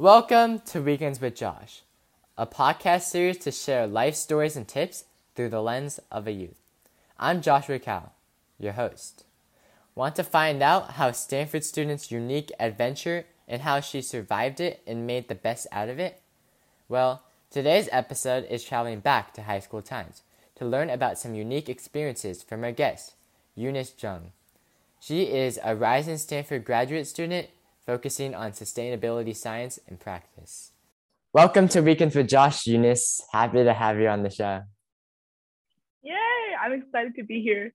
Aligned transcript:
Welcome 0.00 0.60
to 0.66 0.80
Weekends 0.80 1.20
with 1.20 1.34
Josh, 1.34 1.82
a 2.36 2.46
podcast 2.46 3.02
series 3.02 3.38
to 3.38 3.50
share 3.50 3.84
life 3.88 4.14
stories 4.14 4.54
and 4.54 4.68
tips 4.68 5.06
through 5.34 5.48
the 5.48 5.60
lens 5.60 5.98
of 6.08 6.28
a 6.28 6.30
youth. 6.30 6.60
I'm 7.18 7.42
Joshua 7.42 7.80
Cow, 7.80 8.12
your 8.60 8.74
host. 8.74 9.24
Want 9.96 10.14
to 10.14 10.22
find 10.22 10.62
out 10.62 10.92
how 10.92 11.10
Stanford 11.10 11.64
students' 11.64 12.12
unique 12.12 12.52
adventure 12.60 13.24
and 13.48 13.62
how 13.62 13.80
she 13.80 14.00
survived 14.00 14.60
it 14.60 14.82
and 14.86 15.04
made 15.04 15.26
the 15.26 15.34
best 15.34 15.66
out 15.72 15.88
of 15.88 15.98
it? 15.98 16.22
Well, 16.88 17.24
today's 17.50 17.88
episode 17.90 18.46
is 18.48 18.62
traveling 18.62 19.00
back 19.00 19.34
to 19.34 19.42
high 19.42 19.58
school 19.58 19.82
times 19.82 20.22
to 20.60 20.64
learn 20.64 20.90
about 20.90 21.18
some 21.18 21.34
unique 21.34 21.68
experiences 21.68 22.44
from 22.44 22.62
our 22.62 22.70
guest, 22.70 23.14
Eunice 23.56 23.94
Jung. 24.00 24.30
She 25.00 25.24
is 25.24 25.58
a 25.64 25.74
rising 25.74 26.18
Stanford 26.18 26.64
graduate 26.64 27.08
student 27.08 27.48
focusing 27.88 28.34
on 28.34 28.52
sustainability 28.52 29.34
science 29.34 29.80
and 29.88 29.98
practice. 29.98 30.72
Welcome 31.32 31.68
to 31.68 31.80
Weekends 31.80 32.14
with 32.14 32.28
Josh, 32.28 32.66
Eunice. 32.66 33.22
Happy 33.32 33.64
to 33.64 33.72
have 33.72 33.98
you 33.98 34.08
on 34.08 34.22
the 34.22 34.28
show. 34.28 34.60
Yay! 36.02 36.12
I'm 36.62 36.74
excited 36.74 37.14
to 37.16 37.24
be 37.24 37.40
here. 37.40 37.72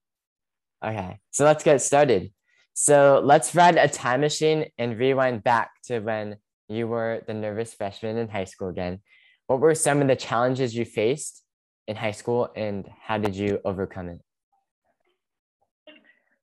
Okay, 0.85 1.18
so 1.31 1.45
let's 1.45 1.63
get 1.63 1.81
started. 1.81 2.31
So 2.76 3.23
let's 3.26 3.55
ride 3.55 3.76
a 3.76 3.88
time 3.88 4.21
machine 4.21 4.68
and 4.77 4.99
rewind 4.99 5.44
back 5.44 5.71
to 5.85 5.99
when 5.99 6.38
you 6.70 6.88
were 6.88 7.23
the 7.26 7.34
nervous 7.34 7.73
freshman 7.73 8.18
in 8.18 8.27
high 8.27 8.43
school 8.43 8.70
again. 8.70 8.99
What 9.48 9.62
were 9.62 9.73
some 9.73 9.99
of 9.99 10.07
the 10.07 10.16
challenges 10.16 10.76
you 10.76 10.85
faced 10.85 11.41
in 11.88 11.95
high 11.95 12.12
school 12.12 12.49
and 12.55 12.88
how 13.02 13.18
did 13.18 13.35
you 13.35 13.62
overcome 13.66 14.09
it? 14.09 14.21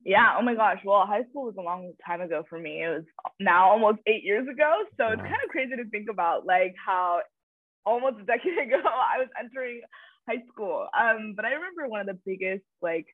Yeah, 0.04 0.34
oh 0.38 0.42
my 0.42 0.54
gosh. 0.54 0.78
Well, 0.84 1.04
high 1.06 1.24
school 1.28 1.45
was 1.45 1.56
a 1.59 1.62
long 1.62 1.92
time 2.04 2.22
ago 2.22 2.45
for 2.48 2.58
me. 2.58 2.83
It 2.83 2.88
was 2.88 3.05
now 3.38 3.69
almost 3.69 3.98
eight 4.06 4.25
years 4.25 4.48
ago. 4.48 4.84
So 4.97 5.08
it's 5.08 5.20
kind 5.20 5.34
of 5.44 5.50
crazy 5.50 5.77
to 5.77 5.84
think 5.91 6.08
about 6.11 6.47
like 6.47 6.75
how 6.84 7.20
almost 7.84 8.16
a 8.20 8.25
decade 8.25 8.58
ago 8.58 8.80
I 8.84 9.19
was 9.19 9.28
entering 9.38 9.83
high 10.28 10.42
school. 10.50 10.86
Um, 10.98 11.34
but 11.36 11.44
I 11.44 11.50
remember 11.50 11.86
one 11.88 12.00
of 12.00 12.06
the 12.06 12.19
biggest 12.25 12.64
like 12.80 13.06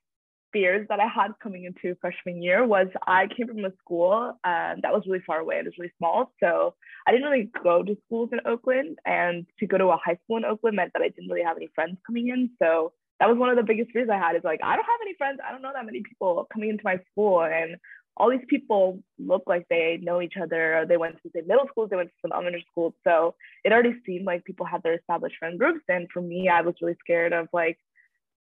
fears 0.53 0.87
that 0.87 0.99
I 1.01 1.07
had 1.07 1.33
coming 1.43 1.65
into 1.65 1.97
freshman 1.99 2.41
year 2.41 2.65
was 2.65 2.87
I 3.05 3.27
came 3.35 3.47
from 3.47 3.65
a 3.65 3.71
school 3.83 4.33
um, 4.45 4.79
that 4.81 4.93
was 4.93 5.03
really 5.05 5.23
far 5.27 5.39
away. 5.39 5.57
It 5.57 5.65
was 5.65 5.73
really 5.77 5.91
small. 5.97 6.31
So 6.39 6.73
I 7.05 7.11
didn't 7.11 7.29
really 7.29 7.51
go 7.63 7.83
to 7.83 7.97
schools 8.05 8.29
in 8.31 8.39
Oakland. 8.45 8.97
And 9.05 9.45
to 9.59 9.67
go 9.67 9.77
to 9.77 9.87
a 9.87 9.97
high 9.97 10.17
school 10.23 10.37
in 10.37 10.45
Oakland 10.45 10.77
meant 10.77 10.93
that 10.93 11.01
I 11.01 11.09
didn't 11.09 11.29
really 11.29 11.43
have 11.43 11.57
any 11.57 11.69
friends 11.75 11.97
coming 12.05 12.29
in. 12.29 12.49
So 12.61 12.93
that 13.19 13.29
was 13.29 13.37
one 13.37 13.49
of 13.49 13.55
the 13.55 13.63
biggest 13.63 13.91
fears 13.91 14.09
I 14.11 14.17
had 14.17 14.35
is 14.35 14.43
like, 14.43 14.59
I 14.63 14.75
don't 14.75 14.85
have 14.85 15.01
any 15.01 15.15
friends. 15.15 15.39
I 15.45 15.51
don't 15.51 15.61
know 15.61 15.71
that 15.73 15.85
many 15.85 16.01
people 16.01 16.47
coming 16.53 16.69
into 16.69 16.83
my 16.83 16.99
school. 17.11 17.43
And 17.43 17.77
all 18.15 18.29
these 18.29 18.45
people 18.47 18.99
look 19.19 19.43
like 19.47 19.67
they 19.69 19.99
know 20.01 20.21
each 20.21 20.37
other. 20.41 20.85
They 20.87 20.97
went 20.97 21.15
to 21.15 21.21
the 21.23 21.31
same 21.35 21.47
middle 21.47 21.67
schools, 21.67 21.89
they 21.89 21.95
went 21.95 22.09
to 22.09 22.15
some 22.21 22.31
elementary 22.31 22.65
schools. 22.71 22.93
So 23.03 23.35
it 23.63 23.71
already 23.71 23.95
seemed 24.05 24.25
like 24.25 24.45
people 24.45 24.65
had 24.65 24.83
their 24.83 24.95
established 24.95 25.37
friend 25.37 25.57
groups. 25.57 25.83
And 25.87 26.07
for 26.11 26.21
me, 26.21 26.49
I 26.49 26.61
was 26.61 26.75
really 26.81 26.97
scared 26.99 27.33
of 27.33 27.47
like 27.53 27.77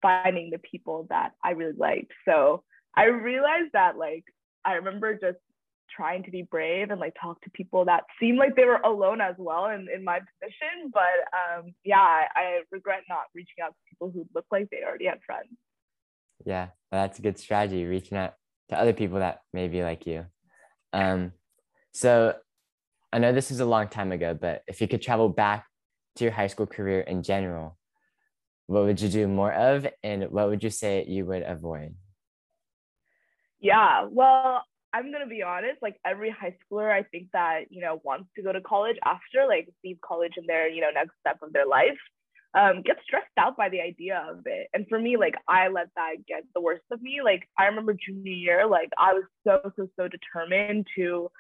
finding 0.03 0.51
the 0.51 0.59
people 0.59 1.07
that 1.11 1.33
I 1.43 1.51
really 1.51 1.77
liked. 1.77 2.13
So 2.27 2.63
I 2.95 3.05
realized 3.05 3.73
that 3.73 3.97
like 3.97 4.25
I 4.65 4.75
remember 4.75 5.15
just 5.15 5.39
trying 5.95 6.23
to 6.25 6.31
be 6.31 6.43
brave 6.43 6.91
and 6.91 7.01
like 7.01 7.15
talk 7.21 7.41
to 7.43 7.51
people 7.51 7.85
that 7.85 8.05
seemed 8.21 8.39
like 8.39 8.57
they 8.57 8.65
were 8.65 8.81
alone 8.85 9.21
as 9.21 9.35
well 9.39 9.67
in, 9.67 9.89
in 9.95 10.05
my 10.05 10.21
position. 10.21 10.91
But 10.93 11.03
um, 11.33 11.75
yeah, 11.85 12.01
I, 12.01 12.27
I 12.35 12.61
regret 12.71 13.03
not 13.09 13.25
reaching 13.35 13.63
out 13.63 13.71
to 13.71 13.91
people 13.91 14.11
who 14.11 14.27
look 14.35 14.47
like 14.51 14.69
they 14.71 14.83
already 14.87 15.07
had 15.07 15.21
friends. 15.25 15.49
Yeah, 16.45 16.69
that's 16.91 17.19
a 17.19 17.23
good 17.23 17.39
strategy, 17.39 17.85
reaching 17.85 18.19
out 18.19 18.35
to 18.69 18.79
other 18.79 18.93
people 18.93 19.21
that 19.21 19.41
may 19.53 19.69
be 19.69 19.83
like 19.83 20.07
you. 20.07 20.27
Um, 20.93 21.33
so 21.93 22.35
I 23.13 23.19
know 23.19 23.33
this 23.33 23.51
is 23.51 23.61
a 23.61 23.65
long 23.65 23.89
time 23.89 24.13
ago, 24.13 24.37
but 24.39 24.63
if 24.67 24.81
you 24.81 24.89
could 24.89 25.03
travel 25.03 25.29
back 25.29 25.67
to 26.17 26.25
your 26.25 26.33
high 26.33 26.47
school 26.49 26.67
career 26.67 27.01
in 27.01 27.23
general, 27.23 27.79
what 28.67 28.85
would 28.85 29.01
you 29.01 29.09
do 29.09 29.29
more 29.29 29.53
of 29.53 29.87
and 30.03 30.25
what 30.31 30.49
would 30.49 30.63
you 30.63 30.71
say 30.71 31.05
you 31.07 31.25
would 31.27 31.43
avoid? 31.43 31.95
Yeah, 33.61 34.07
well, 34.11 34.63
I'm 34.97 35.13
gonna 35.13 35.27
be 35.27 35.43
honest, 35.43 35.83
like 35.83 35.97
every 36.07 36.31
high 36.31 36.57
schooler, 36.65 36.91
I 36.91 37.03
think 37.03 37.29
that, 37.35 37.65
you 37.71 37.83
know, 37.83 38.01
wants 38.03 38.31
to 38.37 38.43
go 38.43 38.51
to 38.51 38.63
college 38.63 38.97
after, 39.05 39.47
like 39.47 39.69
leave 39.85 39.99
college 40.01 40.33
in 40.39 40.47
their, 40.47 40.69
you 40.69 40.81
know, 40.81 40.91
next 40.91 41.13
step 41.21 41.39
of 41.43 41.53
their 41.53 41.67
life, 41.67 41.99
um, 42.55 42.81
get 42.83 42.97
stressed 43.05 43.27
out 43.37 43.59
by 43.59 43.69
the 43.69 43.83
idea 43.83 44.27
of 44.31 44.41
it. 44.47 44.69
And 44.73 44.87
for 44.89 44.99
me, 44.99 45.19
like 45.19 45.35
I 45.47 45.69
let 45.69 45.89
that 45.97 46.25
get 46.27 46.45
the 46.55 46.63
worst 46.63 46.85
of 46.91 47.03
me. 47.03 47.21
Like 47.23 47.47
I 47.59 47.67
remember 47.67 47.93
junior 47.95 48.33
year, 48.33 48.67
like 48.67 48.89
I 48.97 49.13
was 49.13 49.25
so, 49.45 49.61
so, 49.77 49.87
so 49.99 50.09
determined 50.09 50.87
to 50.97 51.31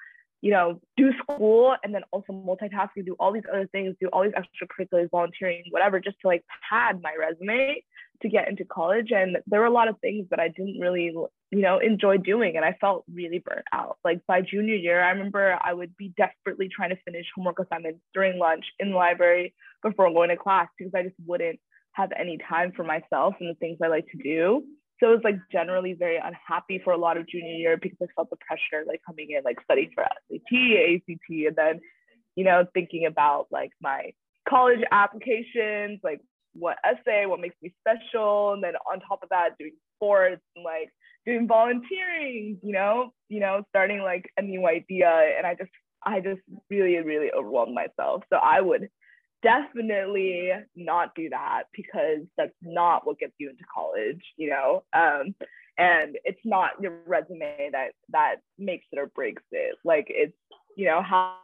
you 0.42 0.50
know, 0.50 0.78
do 0.98 1.10
school 1.22 1.74
and 1.82 1.94
then 1.94 2.02
also 2.12 2.32
multitasking, 2.32 3.06
do 3.06 3.16
all 3.18 3.32
these 3.32 3.42
other 3.50 3.66
things, 3.72 3.96
do 4.00 4.06
all 4.08 4.22
these 4.22 4.32
extracurriculars, 4.32 5.10
volunteering, 5.10 5.64
whatever, 5.70 5.98
just 5.98 6.20
to 6.20 6.28
like 6.28 6.44
pad 6.68 7.00
my 7.02 7.14
resume 7.18 7.82
to 8.22 8.28
get 8.28 8.48
into 8.48 8.64
college. 8.64 9.10
And 9.10 9.38
there 9.46 9.60
were 9.60 9.66
a 9.66 9.70
lot 9.70 9.88
of 9.88 9.98
things 10.00 10.26
that 10.30 10.40
I 10.40 10.48
didn't 10.48 10.80
really, 10.80 11.04
you 11.04 11.28
know, 11.50 11.78
enjoy 11.78 12.18
doing. 12.18 12.56
And 12.56 12.64
I 12.64 12.76
felt 12.80 13.04
really 13.12 13.42
burnt 13.44 13.66
out. 13.72 13.98
Like 14.04 14.20
by 14.26 14.40
junior 14.40 14.74
year, 14.76 15.02
I 15.02 15.10
remember 15.10 15.58
I 15.62 15.72
would 15.72 15.96
be 15.96 16.12
desperately 16.16 16.68
trying 16.74 16.90
to 16.90 16.98
finish 17.04 17.26
homework 17.34 17.58
assignments 17.58 18.00
during 18.14 18.38
lunch 18.38 18.64
in 18.78 18.90
the 18.90 18.96
library 18.96 19.54
before 19.82 20.12
going 20.12 20.30
to 20.30 20.36
class 20.36 20.68
because 20.78 20.92
I 20.94 21.02
just 21.02 21.16
wouldn't 21.26 21.58
have 21.92 22.10
any 22.18 22.38
time 22.48 22.72
for 22.76 22.84
myself 22.84 23.34
and 23.40 23.48
the 23.48 23.54
things 23.54 23.78
I 23.82 23.88
like 23.88 24.06
to 24.08 24.18
do 24.22 24.64
so 25.00 25.08
I 25.08 25.10
was 25.10 25.20
like 25.24 25.36
generally 25.52 25.92
very 25.92 26.16
unhappy 26.16 26.80
for 26.82 26.92
a 26.92 26.96
lot 26.96 27.16
of 27.16 27.28
junior 27.28 27.52
year 27.52 27.76
because 27.76 27.98
I 28.02 28.06
felt 28.14 28.30
the 28.30 28.36
pressure 28.36 28.84
like 28.86 29.02
coming 29.06 29.28
in, 29.30 29.44
like 29.44 29.58
studying 29.64 29.90
for 29.94 30.04
SAT, 30.30 30.40
ACT, 30.50 31.28
and 31.30 31.56
then, 31.56 31.80
you 32.34 32.44
know, 32.44 32.66
thinking 32.72 33.04
about 33.06 33.48
like 33.50 33.72
my 33.80 34.12
college 34.48 34.80
applications, 34.90 36.00
like 36.02 36.20
what 36.58 36.78
essay, 36.84 37.26
what 37.26 37.40
makes 37.40 37.56
me 37.62 37.74
special, 37.80 38.52
and 38.52 38.62
then 38.62 38.74
on 38.90 39.00
top 39.00 39.22
of 39.22 39.28
that, 39.30 39.50
doing 39.58 39.72
sports 39.96 40.42
and 40.54 40.64
like 40.64 40.90
doing 41.24 41.46
volunteering, 41.46 42.58
you 42.62 42.72
know, 42.72 43.12
you 43.28 43.40
know, 43.40 43.62
starting 43.70 44.00
like 44.02 44.30
a 44.36 44.42
new 44.42 44.66
idea. 44.66 45.10
And 45.36 45.46
I 45.46 45.54
just, 45.54 45.70
I 46.04 46.20
just 46.20 46.40
really, 46.70 46.96
really 46.98 47.30
overwhelmed 47.32 47.74
myself. 47.74 48.22
So 48.32 48.36
I 48.36 48.60
would 48.60 48.88
definitely 49.42 50.50
not 50.74 51.14
do 51.14 51.28
that 51.30 51.64
because 51.74 52.20
that's 52.36 52.54
not 52.62 53.06
what 53.06 53.18
gets 53.18 53.32
you 53.38 53.50
into 53.50 53.64
college, 53.72 54.22
you 54.36 54.50
know. 54.50 54.84
Um, 54.92 55.34
and 55.78 56.16
it's 56.24 56.40
not 56.44 56.70
your 56.80 56.94
resume 57.06 57.70
that 57.72 57.90
that 58.10 58.36
makes 58.58 58.86
it 58.92 58.98
or 58.98 59.06
breaks 59.06 59.42
it. 59.52 59.76
Like 59.84 60.06
it's 60.08 60.36
you 60.76 60.86
know 60.86 61.02
how 61.02 61.36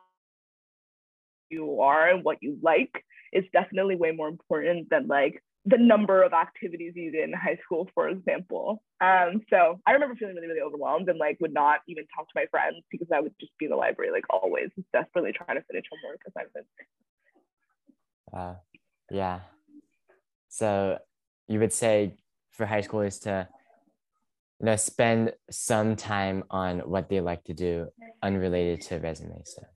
you 1.50 1.80
are 1.80 2.08
and 2.08 2.24
what 2.24 2.38
you 2.40 2.58
like 2.62 3.04
is 3.32 3.44
definitely 3.52 3.96
way 3.96 4.12
more 4.12 4.28
important 4.28 4.90
than 4.90 5.06
like 5.06 5.42
the 5.64 5.78
number 5.78 6.22
of 6.22 6.32
activities 6.32 6.92
you 6.96 7.12
did 7.12 7.24
in 7.24 7.32
high 7.32 7.58
school, 7.64 7.88
for 7.94 8.08
example. 8.08 8.82
Um, 9.00 9.42
so 9.48 9.80
I 9.86 9.92
remember 9.92 10.16
feeling 10.16 10.34
really, 10.34 10.48
really 10.48 10.60
overwhelmed 10.60 11.08
and 11.08 11.18
like 11.18 11.38
would 11.40 11.54
not 11.54 11.80
even 11.86 12.04
talk 12.14 12.26
to 12.26 12.32
my 12.34 12.46
friends 12.50 12.84
because 12.90 13.08
I 13.14 13.20
would 13.20 13.32
just 13.40 13.52
be 13.58 13.66
in 13.66 13.70
the 13.70 13.76
library 13.76 14.10
like 14.10 14.24
always, 14.28 14.70
desperately 14.92 15.32
trying 15.32 15.58
to 15.58 15.64
finish 15.70 15.84
homework 15.90 16.20
assignments. 16.26 16.70
Uh, 18.32 18.54
yeah. 19.10 19.40
So 20.48 20.98
you 21.46 21.60
would 21.60 21.72
say 21.72 22.16
for 22.50 22.66
high 22.66 22.82
schoolers 22.82 23.22
to 23.22 23.48
you 24.60 24.66
know 24.66 24.76
spend 24.76 25.32
some 25.50 25.96
time 25.96 26.44
on 26.50 26.80
what 26.80 27.08
they 27.08 27.20
like 27.20 27.44
to 27.44 27.54
do 27.54 27.88
unrelated 28.22 28.80
to 28.82 28.98
resume 28.98 29.40
stuff. 29.44 29.66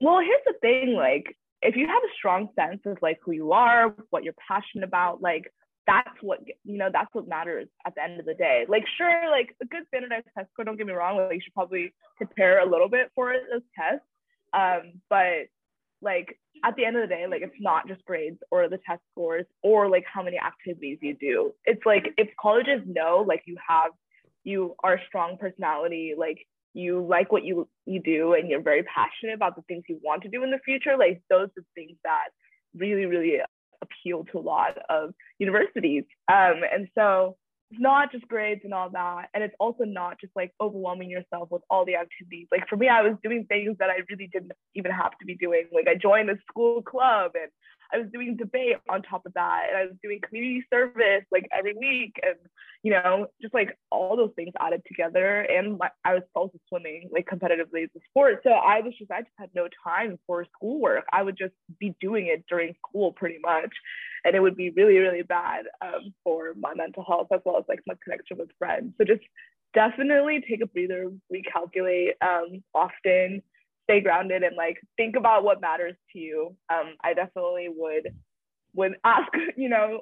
Well, 0.00 0.20
here's 0.20 0.44
the 0.44 0.54
thing, 0.60 0.94
like 0.94 1.36
if 1.64 1.76
you 1.76 1.86
have 1.86 2.02
a 2.02 2.14
strong 2.16 2.48
sense 2.54 2.80
of 2.86 2.98
like 3.02 3.18
who 3.24 3.32
you 3.32 3.52
are, 3.52 3.94
what 4.10 4.24
you're 4.24 4.34
passionate 4.46 4.84
about, 4.84 5.20
like 5.20 5.52
that's 5.86 6.16
what 6.22 6.40
you 6.46 6.78
know 6.78 6.88
that's 6.92 7.12
what 7.12 7.28
matters 7.28 7.68
at 7.86 7.94
the 7.94 8.02
end 8.02 8.18
of 8.18 8.24
the 8.24 8.32
day 8.32 8.64
like 8.70 8.84
sure 8.96 9.30
like 9.30 9.54
a 9.60 9.66
good 9.66 9.82
standardized 9.88 10.24
test 10.34 10.48
score 10.50 10.64
don't 10.64 10.78
get 10.78 10.86
me 10.86 10.94
wrong 10.94 11.18
like 11.18 11.34
you 11.34 11.40
should 11.44 11.52
probably 11.52 11.92
prepare 12.16 12.60
a 12.60 12.64
little 12.64 12.88
bit 12.88 13.10
for 13.14 13.34
those 13.52 13.60
tests 13.76 14.06
um 14.54 14.94
but 15.10 15.44
like 16.00 16.38
at 16.62 16.76
the 16.76 16.84
end 16.84 16.96
of 16.96 17.02
the 17.02 17.12
day, 17.12 17.26
like 17.28 17.42
it's 17.42 17.54
not 17.58 17.88
just 17.88 18.04
grades 18.04 18.38
or 18.50 18.68
the 18.68 18.78
test 18.86 19.00
scores 19.10 19.46
or 19.62 19.88
like 19.88 20.04
how 20.12 20.22
many 20.22 20.38
activities 20.38 20.98
you 21.00 21.14
do. 21.14 21.52
It's 21.64 21.84
like 21.84 22.14
if 22.16 22.28
colleges 22.40 22.80
know 22.86 23.24
like 23.26 23.42
you 23.46 23.56
have 23.66 23.92
you 24.44 24.76
are 24.84 24.94
a 24.94 25.06
strong 25.08 25.36
personality, 25.38 26.14
like 26.16 26.46
you 26.74 27.06
like 27.08 27.32
what 27.32 27.44
you 27.44 27.68
you 27.86 28.00
do 28.00 28.34
and 28.34 28.48
you're 28.48 28.60
very 28.60 28.82
passionate 28.82 29.34
about 29.34 29.56
the 29.56 29.62
things 29.62 29.84
you 29.88 29.98
want 30.02 30.22
to 30.22 30.28
do 30.28 30.42
in 30.42 30.50
the 30.50 30.58
future, 30.64 30.96
like 30.98 31.22
those 31.30 31.48
are 31.56 31.64
things 31.74 31.96
that 32.04 32.28
really, 32.76 33.06
really 33.06 33.38
appeal 33.80 34.24
to 34.32 34.38
a 34.38 34.40
lot 34.40 34.78
of 34.90 35.14
universities. 35.38 36.04
Um, 36.28 36.62
and 36.70 36.88
so 36.94 37.36
it's 37.70 37.80
not 37.80 38.12
just 38.12 38.26
grades 38.28 38.62
and 38.64 38.74
all 38.74 38.90
that. 38.90 39.28
And 39.34 39.42
it's 39.42 39.54
also 39.58 39.84
not 39.84 40.20
just 40.20 40.32
like 40.36 40.52
overwhelming 40.60 41.10
yourself 41.10 41.50
with 41.50 41.62
all 41.70 41.84
the 41.84 41.96
activities. 41.96 42.48
Like 42.50 42.68
for 42.68 42.76
me, 42.76 42.88
I 42.88 43.02
was 43.02 43.14
doing 43.22 43.46
things 43.48 43.76
that 43.78 43.90
I 43.90 43.98
really 44.10 44.28
didn't 44.32 44.52
even 44.74 44.92
have 44.92 45.12
to 45.18 45.26
be 45.26 45.36
doing. 45.36 45.64
Like 45.72 45.88
I 45.88 45.94
joined 45.94 46.30
a 46.30 46.36
school 46.48 46.82
club 46.82 47.32
and 47.34 47.50
I 47.94 47.98
was 47.98 48.08
doing 48.12 48.36
debate 48.36 48.76
on 48.88 49.02
top 49.02 49.26
of 49.26 49.34
that. 49.34 49.62
And 49.68 49.76
I 49.76 49.84
was 49.84 49.94
doing 50.02 50.20
community 50.26 50.64
service 50.72 51.24
like 51.30 51.46
every 51.52 51.74
week. 51.78 52.14
And, 52.22 52.36
you 52.82 52.92
know, 52.92 53.26
just 53.40 53.54
like 53.54 53.78
all 53.90 54.16
those 54.16 54.32
things 54.36 54.52
added 54.60 54.82
together. 54.86 55.40
And 55.40 55.80
I 56.04 56.14
was 56.14 56.22
also 56.34 56.58
swimming 56.68 57.08
like 57.12 57.26
competitively 57.26 57.84
as 57.84 57.90
a 57.96 58.00
sport. 58.10 58.40
So 58.42 58.50
I 58.50 58.80
was 58.80 58.94
just, 58.98 59.10
I 59.10 59.20
just 59.20 59.32
had 59.38 59.50
no 59.54 59.68
time 59.86 60.18
for 60.26 60.44
schoolwork. 60.56 61.04
I 61.12 61.22
would 61.22 61.38
just 61.38 61.54
be 61.78 61.94
doing 62.00 62.26
it 62.26 62.44
during 62.48 62.74
school 62.88 63.12
pretty 63.12 63.38
much 63.42 63.72
and 64.24 64.34
it 64.34 64.40
would 64.40 64.56
be 64.56 64.70
really 64.70 64.96
really 64.96 65.22
bad 65.22 65.64
um, 65.82 66.12
for 66.22 66.54
my 66.58 66.74
mental 66.74 67.04
health 67.04 67.28
as 67.32 67.40
well 67.44 67.58
as 67.58 67.64
like 67.68 67.80
my 67.86 67.94
connection 68.02 68.38
with 68.38 68.48
friends 68.58 68.92
so 68.98 69.04
just 69.04 69.22
definitely 69.74 70.42
take 70.48 70.62
a 70.62 70.66
breather 70.66 71.10
recalculate 71.32 72.12
um, 72.22 72.62
often 72.74 73.42
stay 73.84 74.00
grounded 74.00 74.42
and 74.42 74.56
like 74.56 74.78
think 74.96 75.16
about 75.16 75.44
what 75.44 75.60
matters 75.60 75.94
to 76.12 76.18
you. 76.18 76.56
Um, 76.72 76.94
i 77.02 77.14
definitely 77.14 77.68
would 77.68 78.14
would 78.74 78.96
ask 79.04 79.30
you 79.56 79.68
know 79.68 80.00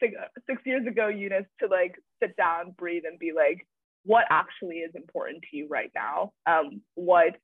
six, 0.00 0.14
six 0.48 0.62
years 0.64 0.86
ago 0.86 1.08
eunice 1.08 1.46
to 1.60 1.66
like 1.66 1.96
sit 2.22 2.36
down 2.36 2.74
breathe 2.78 3.04
and 3.06 3.18
be 3.18 3.32
like 3.32 3.66
what 4.04 4.26
actually 4.30 4.76
is 4.76 4.94
important 4.94 5.42
to 5.50 5.56
you 5.56 5.66
right 5.68 5.90
now? 5.94 6.32
Um, 6.46 6.82
what 6.94 7.36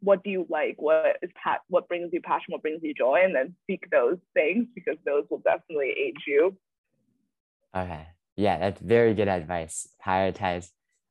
what 0.00 0.22
do 0.22 0.30
you 0.30 0.46
like? 0.50 0.76
What 0.78 1.16
is 1.22 1.30
pat 1.42 1.60
what 1.68 1.88
brings 1.88 2.10
you 2.12 2.20
passion? 2.20 2.48
What 2.48 2.62
brings 2.62 2.80
you 2.82 2.94
joy? 2.94 3.20
And 3.24 3.34
then 3.34 3.54
seek 3.66 3.84
those 3.90 4.18
things 4.34 4.66
because 4.74 4.96
those 5.04 5.24
will 5.30 5.38
definitely 5.38 5.94
aid 5.98 6.16
you. 6.26 6.56
Okay. 7.74 8.06
Yeah 8.36 8.58
that's 8.58 8.80
very 8.80 9.14
good 9.14 9.28
advice. 9.28 9.88
Prioritize 10.04 10.70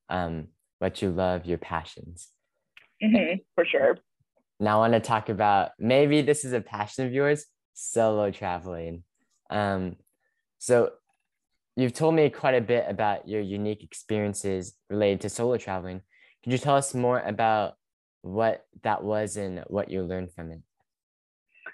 um, 0.09 0.49
what 0.79 1.01
you 1.01 1.09
love 1.09 1.45
your 1.45 1.57
passions. 1.57 2.29
Mm-hmm, 3.03 3.39
for 3.55 3.65
sure 3.65 3.97
now 4.59 4.77
i 4.77 4.89
want 4.89 4.93
to 4.93 4.99
talk 4.99 5.29
about 5.29 5.71
maybe 5.79 6.21
this 6.21 6.45
is 6.45 6.53
a 6.53 6.61
passion 6.61 7.05
of 7.05 7.13
yours 7.13 7.45
solo 7.73 8.31
traveling 8.31 9.03
um, 9.49 9.95
so 10.59 10.91
you've 11.75 11.93
told 11.93 12.15
me 12.15 12.29
quite 12.29 12.55
a 12.55 12.61
bit 12.61 12.85
about 12.87 13.27
your 13.27 13.41
unique 13.41 13.83
experiences 13.83 14.75
related 14.89 15.21
to 15.21 15.29
solo 15.29 15.57
traveling 15.57 16.01
could 16.43 16.53
you 16.53 16.59
tell 16.59 16.75
us 16.75 16.93
more 16.93 17.19
about 17.19 17.73
what 18.25 18.65
that 18.83 19.03
was 19.03 19.37
and 19.37 19.63
what 19.67 19.89
you 19.89 20.01
learned 20.01 20.31
from 20.33 20.51
it. 20.51 20.61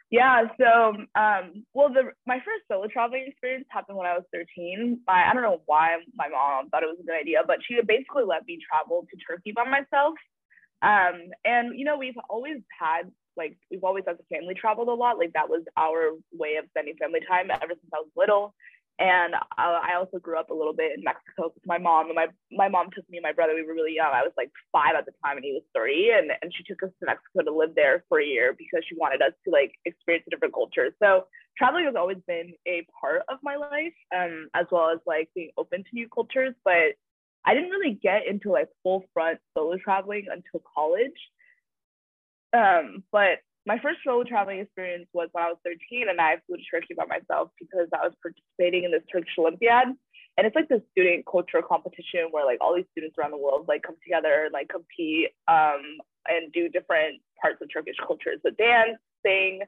Yeah, 0.09 0.43
so 0.59 0.93
um, 1.15 1.63
well, 1.73 1.87
the 1.87 2.11
my 2.25 2.37
first 2.39 2.67
solo 2.69 2.87
traveling 2.87 3.25
experience 3.27 3.65
happened 3.69 3.97
when 3.97 4.07
I 4.07 4.13
was 4.13 4.23
13. 4.33 4.99
I, 5.07 5.29
I 5.29 5.33
don't 5.33 5.43
know 5.43 5.61
why 5.65 5.95
my 6.15 6.27
mom 6.27 6.69
thought 6.69 6.83
it 6.83 6.87
was 6.87 6.97
a 7.01 7.05
good 7.05 7.19
idea, 7.19 7.39
but 7.47 7.57
she 7.65 7.75
basically 7.87 8.23
let 8.27 8.45
me 8.45 8.59
travel 8.59 9.07
to 9.09 9.17
Turkey 9.25 9.53
by 9.55 9.63
myself. 9.63 10.15
Um, 10.81 11.29
and 11.45 11.77
you 11.77 11.85
know, 11.85 11.97
we've 11.97 12.17
always 12.29 12.57
had 12.79 13.11
like 13.37 13.57
we've 13.69 13.83
always 13.83 14.03
as 14.09 14.17
a 14.19 14.35
family 14.35 14.55
traveled 14.55 14.87
a 14.87 14.93
lot. 14.93 15.17
Like 15.17 15.33
that 15.33 15.49
was 15.49 15.63
our 15.77 16.11
way 16.33 16.55
of 16.57 16.65
spending 16.69 16.95
family 16.97 17.21
time 17.27 17.49
ever 17.51 17.73
since 17.73 17.91
I 17.93 17.99
was 17.99 18.09
little. 18.15 18.53
And 18.99 19.33
I 19.57 19.95
also 19.97 20.19
grew 20.19 20.37
up 20.37 20.51
a 20.51 20.53
little 20.53 20.73
bit 20.73 20.91
in 20.95 21.03
Mexico 21.03 21.49
with 21.55 21.65
my 21.65 21.79
mom. 21.79 22.07
And 22.07 22.15
my, 22.15 22.27
my 22.51 22.69
mom 22.69 22.89
took 22.93 23.09
me 23.09 23.17
and 23.17 23.23
my 23.23 23.31
brother, 23.33 23.55
we 23.55 23.65
were 23.65 23.73
really 23.73 23.95
young. 23.95 24.11
I 24.13 24.21
was 24.21 24.33
like 24.37 24.51
five 24.71 24.93
at 24.95 25.07
the 25.07 25.13
time 25.25 25.37
and 25.37 25.45
he 25.45 25.53
was 25.53 25.63
three. 25.75 26.13
And, 26.15 26.29
and 26.39 26.53
she 26.53 26.61
took 26.63 26.83
us 26.83 26.93
to 26.99 27.07
Mexico 27.07 27.41
to 27.41 27.57
live 27.57 27.73
there 27.73 28.03
for 28.09 28.21
a 28.21 28.25
year 28.25 28.53
because 28.53 28.85
she 28.87 28.95
wanted 28.95 29.23
us 29.23 29.33
to 29.45 29.49
like 29.49 29.73
experience 29.85 30.25
a 30.27 30.29
different 30.29 30.53
culture. 30.53 30.93
So 31.01 31.25
traveling 31.57 31.85
has 31.85 31.95
always 31.97 32.21
been 32.27 32.53
a 32.67 32.85
part 32.99 33.23
of 33.27 33.39
my 33.41 33.55
life, 33.55 33.97
um, 34.15 34.49
as 34.53 34.67
well 34.69 34.91
as 34.93 34.99
like 35.07 35.29
being 35.33 35.49
open 35.57 35.81
to 35.81 35.89
new 35.93 36.07
cultures. 36.13 36.53
But 36.63 36.93
I 37.45 37.53
didn't 37.53 37.69
really 37.69 37.99
get 38.01 38.27
into 38.27 38.51
like 38.51 38.69
full 38.83 39.03
front 39.13 39.39
solo 39.57 39.77
traveling 39.77 40.25
until 40.29 40.61
college. 40.75 41.17
Um, 42.53 43.03
but 43.11 43.39
my 43.65 43.79
first 43.79 43.99
solo 44.03 44.23
traveling 44.23 44.59
experience 44.59 45.07
was 45.13 45.29
when 45.31 45.43
I 45.43 45.49
was 45.49 45.57
13 45.63 46.09
and 46.09 46.19
I 46.19 46.38
flew 46.45 46.57
to 46.57 46.63
Turkey 46.69 46.93
by 46.95 47.05
myself 47.05 47.49
because 47.59 47.88
I 47.93 48.05
was 48.05 48.13
participating 48.21 48.83
in 48.85 48.91
this 48.91 49.03
Turkish 49.11 49.33
Olympiad. 49.38 49.88
And 50.38 50.47
it's 50.47 50.55
like 50.55 50.69
this 50.69 50.81
student 50.91 51.25
culture 51.29 51.61
competition 51.61 52.29
where 52.31 52.45
like 52.45 52.59
all 52.61 52.75
these 52.75 52.89
students 52.91 53.15
around 53.17 53.31
the 53.31 53.38
world 53.38 53.65
like 53.67 53.83
come 53.83 53.95
together 54.03 54.45
and 54.45 54.53
like 54.53 54.69
compete 54.69 55.29
um, 55.47 55.97
and 56.27 56.51
do 56.53 56.69
different 56.69 57.21
parts 57.41 57.61
of 57.61 57.69
Turkish 57.71 57.97
culture. 58.05 58.33
So 58.43 58.51
dance, 58.51 58.97
sing, 59.25 59.61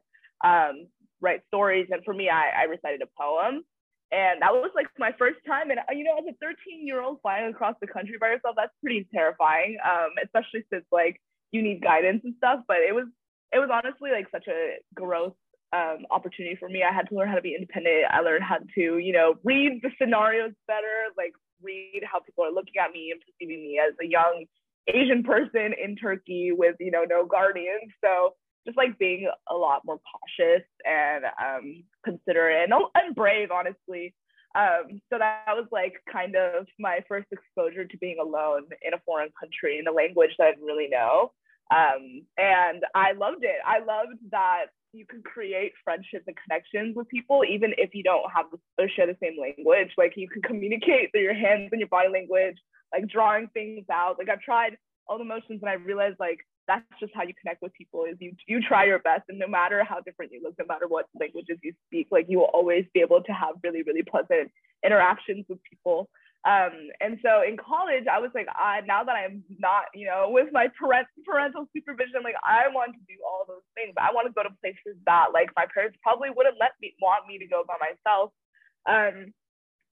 um, 0.44 0.88
write 1.22 1.42
stories. 1.48 1.88
And 1.92 2.04
for 2.04 2.14
me, 2.14 2.30
I, 2.30 2.50
I 2.62 2.64
recited 2.64 3.02
a 3.02 3.22
poem. 3.22 3.64
And 4.14 4.42
that 4.42 4.54
was 4.54 4.70
like 4.76 4.88
my 5.00 5.12
first 5.18 5.40
time. 5.48 5.72
And 5.72 5.80
you 5.98 6.04
know, 6.04 6.18
as 6.18 6.26
a 6.30 6.38
13 6.40 6.86
year 6.86 7.02
old 7.02 7.20
flying 7.22 7.50
across 7.50 7.76
the 7.82 7.88
country 7.88 8.16
by 8.20 8.30
yourself, 8.30 8.56
that's 8.56 8.74
pretty 8.82 9.08
terrifying, 9.14 9.78
um, 9.84 10.12
especially 10.24 10.64
since 10.72 10.86
like 10.92 11.20
you 11.52 11.64
need 11.64 11.82
guidance 11.82 12.22
and 12.24 12.36
stuff. 12.38 12.62
But 12.68 12.78
it 12.88 12.94
was 12.94 13.08
it 13.52 13.60
was 13.60 13.70
honestly 13.74 14.12
like 14.12 14.28
such 14.32 14.48
a 14.48 14.78
growth 14.94 15.34
um, 15.74 16.06
opportunity 16.12 16.56
for 16.56 16.70
me. 16.70 16.84
I 16.84 16.94
had 16.94 17.10
to 17.10 17.16
learn 17.16 17.30
how 17.30 17.36
to 17.36 17.42
be 17.42 17.56
independent. 17.56 18.06
I 18.12 18.22
learned 18.22 18.44
how 18.44 18.58
to, 18.58 18.98
you 18.98 19.14
know, 19.14 19.36
read 19.44 19.82
the 19.82 19.90
scenarios 20.00 20.54
better, 20.68 21.10
like 21.18 21.34
read 21.62 22.04
how 22.06 22.20
people 22.20 22.46
are 22.46 22.52
looking 22.52 22.78
at 22.80 22.92
me 22.92 23.12
and 23.12 23.22
perceiving 23.22 23.64
me 23.64 23.80
as 23.82 23.94
a 24.02 24.06
young 24.06 24.46
Asian 24.88 25.24
person 25.24 25.74
in 25.74 25.96
Turkey 25.96 26.52
with, 26.52 26.76
you 26.80 26.92
know, 26.92 27.06
no 27.10 27.26
guardians. 27.26 27.92
So 28.04 28.36
just 28.66 28.78
like 28.78 28.98
being 28.98 29.30
a 29.50 29.56
lot 29.56 29.82
more 29.86 30.00
cautious 30.00 30.66
and 30.86 31.26
um, 31.42 31.84
considerate 32.04 32.70
and, 32.70 32.74
and 32.96 33.16
brave, 33.16 33.50
honestly. 33.52 34.14
Um, 34.56 35.02
so 35.10 35.18
that 35.18 35.46
was 35.50 35.66
like 35.72 35.96
kind 36.12 36.36
of 36.36 36.68
my 36.80 37.00
first 37.08 37.28
exposure 37.32 37.86
to 37.86 37.98
being 37.98 38.18
alone 38.22 38.64
in 38.86 38.94
a 38.94 39.02
foreign 39.06 39.30
country 39.40 39.80
in 39.80 39.88
a 39.88 39.92
language 39.92 40.32
that 40.38 40.48
I 40.48 40.52
didn't 40.52 40.66
really 40.66 40.90
know. 40.90 41.32
Um, 41.72 42.22
and 42.38 42.84
I 42.94 43.14
loved 43.14 43.44
it. 43.44 43.58
I 43.66 43.80
loved 43.80 44.20
that 44.32 44.66
you 44.92 45.06
can 45.08 45.24
create 45.24 45.74
friendships 45.84 46.26
and 46.28 46.36
connections 46.38 46.96
with 46.96 47.10
people, 47.10 47.42
even 47.50 47.74
if 47.78 47.96
you 47.96 48.04
don't 48.04 48.30
have 48.34 48.46
or 48.78 48.88
share 48.90 49.08
the 49.08 49.18
same 49.22 49.40
language. 49.42 49.90
Like 49.98 50.14
you 50.16 50.30
can 50.30 50.44
communicate 50.44 51.12
through 51.12 51.22
your 51.22 51.34
hands 51.34 51.70
and 51.72 51.80
your 51.80 51.90
body 51.90 52.10
language, 52.10 52.58
like 52.94 53.08
drawing 53.08 53.48
things 53.54 53.86
out. 53.92 54.20
Like 54.20 54.30
I've 54.30 54.42
tried 54.42 54.78
all 55.08 55.18
the 55.18 55.26
motions 55.26 55.62
and 55.62 55.70
I 55.70 55.74
realized 55.74 56.18
like 56.20 56.46
that's 56.68 56.84
just 57.00 57.12
how 57.16 57.24
you 57.24 57.34
connect 57.40 57.62
with 57.62 57.74
people 57.74 58.06
is 58.06 58.16
you 58.20 58.34
you 58.48 58.62
try 58.62 58.86
your 58.86 59.00
best 59.00 59.24
and 59.30 59.40
no 59.40 59.48
matter 59.48 59.84
how 59.84 60.00
different 60.02 60.32
you 60.32 60.42
look 60.44 60.56
no 60.58 60.66
matter 60.66 60.88
what 60.88 61.08
languages 61.20 61.58
you 61.62 61.74
speak 61.88 62.08
like 62.12 62.26
you 62.30 62.40
will 62.40 62.52
always 62.54 62.86
be 62.94 63.02
able 63.02 63.22
to 63.22 63.32
have 63.32 63.56
really 63.64 63.84
really 63.84 64.04
pleasant 64.04 64.50
interactions 64.84 65.46
with 65.50 65.60
people 65.64 66.10
um, 66.44 66.92
and 67.00 67.20
so 67.24 67.40
in 67.40 67.56
college, 67.56 68.04
I 68.04 68.20
was 68.20 68.32
like, 68.36 68.52
I, 68.52 68.84
now 68.84 69.04
that 69.04 69.16
I'm 69.16 69.44
not, 69.60 69.88
you 69.96 70.06
know, 70.06 70.28
with 70.28 70.52
my 70.52 70.68
parent, 70.76 71.08
parental 71.24 71.72
supervision, 71.72 72.20
like 72.20 72.36
I 72.44 72.68
want 72.68 72.92
to 73.00 73.04
do 73.08 73.16
all 73.24 73.48
those 73.48 73.64
things. 73.80 73.96
I 73.96 74.12
want 74.12 74.28
to 74.28 74.36
go 74.36 74.44
to 74.44 74.52
places 74.60 75.00
that 75.08 75.32
like 75.32 75.56
my 75.56 75.72
parents 75.72 75.96
probably 76.04 76.36
wouldn't 76.36 76.60
let 76.60 76.76
me 76.84 76.92
want 77.00 77.32
me 77.32 77.40
to 77.40 77.48
go 77.48 77.64
by 77.64 77.80
myself. 77.80 78.36
Um, 78.84 79.32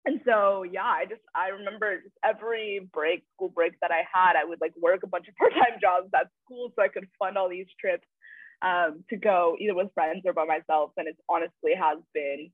and 0.07 0.21
so 0.25 0.63
yeah, 0.63 0.83
I 0.83 1.05
just 1.05 1.21
I 1.35 1.49
remember 1.49 2.01
just 2.01 2.15
every 2.23 2.89
break, 2.93 3.23
school 3.35 3.49
break 3.49 3.73
that 3.81 3.91
I 3.91 4.03
had, 4.11 4.35
I 4.35 4.45
would 4.45 4.61
like 4.61 4.73
work 4.81 5.03
a 5.03 5.07
bunch 5.07 5.27
of 5.27 5.35
part-time 5.37 5.79
jobs 5.81 6.09
at 6.15 6.27
school 6.45 6.71
so 6.75 6.83
I 6.83 6.87
could 6.87 7.07
fund 7.19 7.37
all 7.37 7.49
these 7.49 7.67
trips 7.79 8.07
um, 8.61 9.03
to 9.09 9.17
go 9.17 9.55
either 9.59 9.75
with 9.75 9.93
friends 9.93 10.23
or 10.25 10.33
by 10.33 10.45
myself. 10.45 10.91
And 10.97 11.07
it 11.07 11.17
honestly 11.29 11.73
has 11.77 11.99
been 12.13 12.49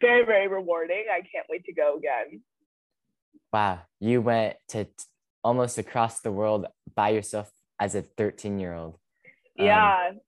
very, 0.00 0.24
very 0.24 0.48
rewarding. 0.48 1.04
I 1.12 1.20
can't 1.20 1.46
wait 1.50 1.64
to 1.66 1.74
go 1.74 1.98
again 1.98 2.40
wow, 3.54 3.82
you 4.00 4.20
went 4.20 4.56
to 4.68 4.84
t- 4.84 4.90
almost 5.44 5.78
across 5.78 6.20
the 6.20 6.32
world 6.32 6.66
by 6.96 7.10
yourself 7.10 7.52
as 7.78 7.94
a 7.94 8.02
13 8.02 8.58
year 8.58 8.74
old. 8.74 8.98
Yeah. 9.54 10.08
Um, 10.10 10.18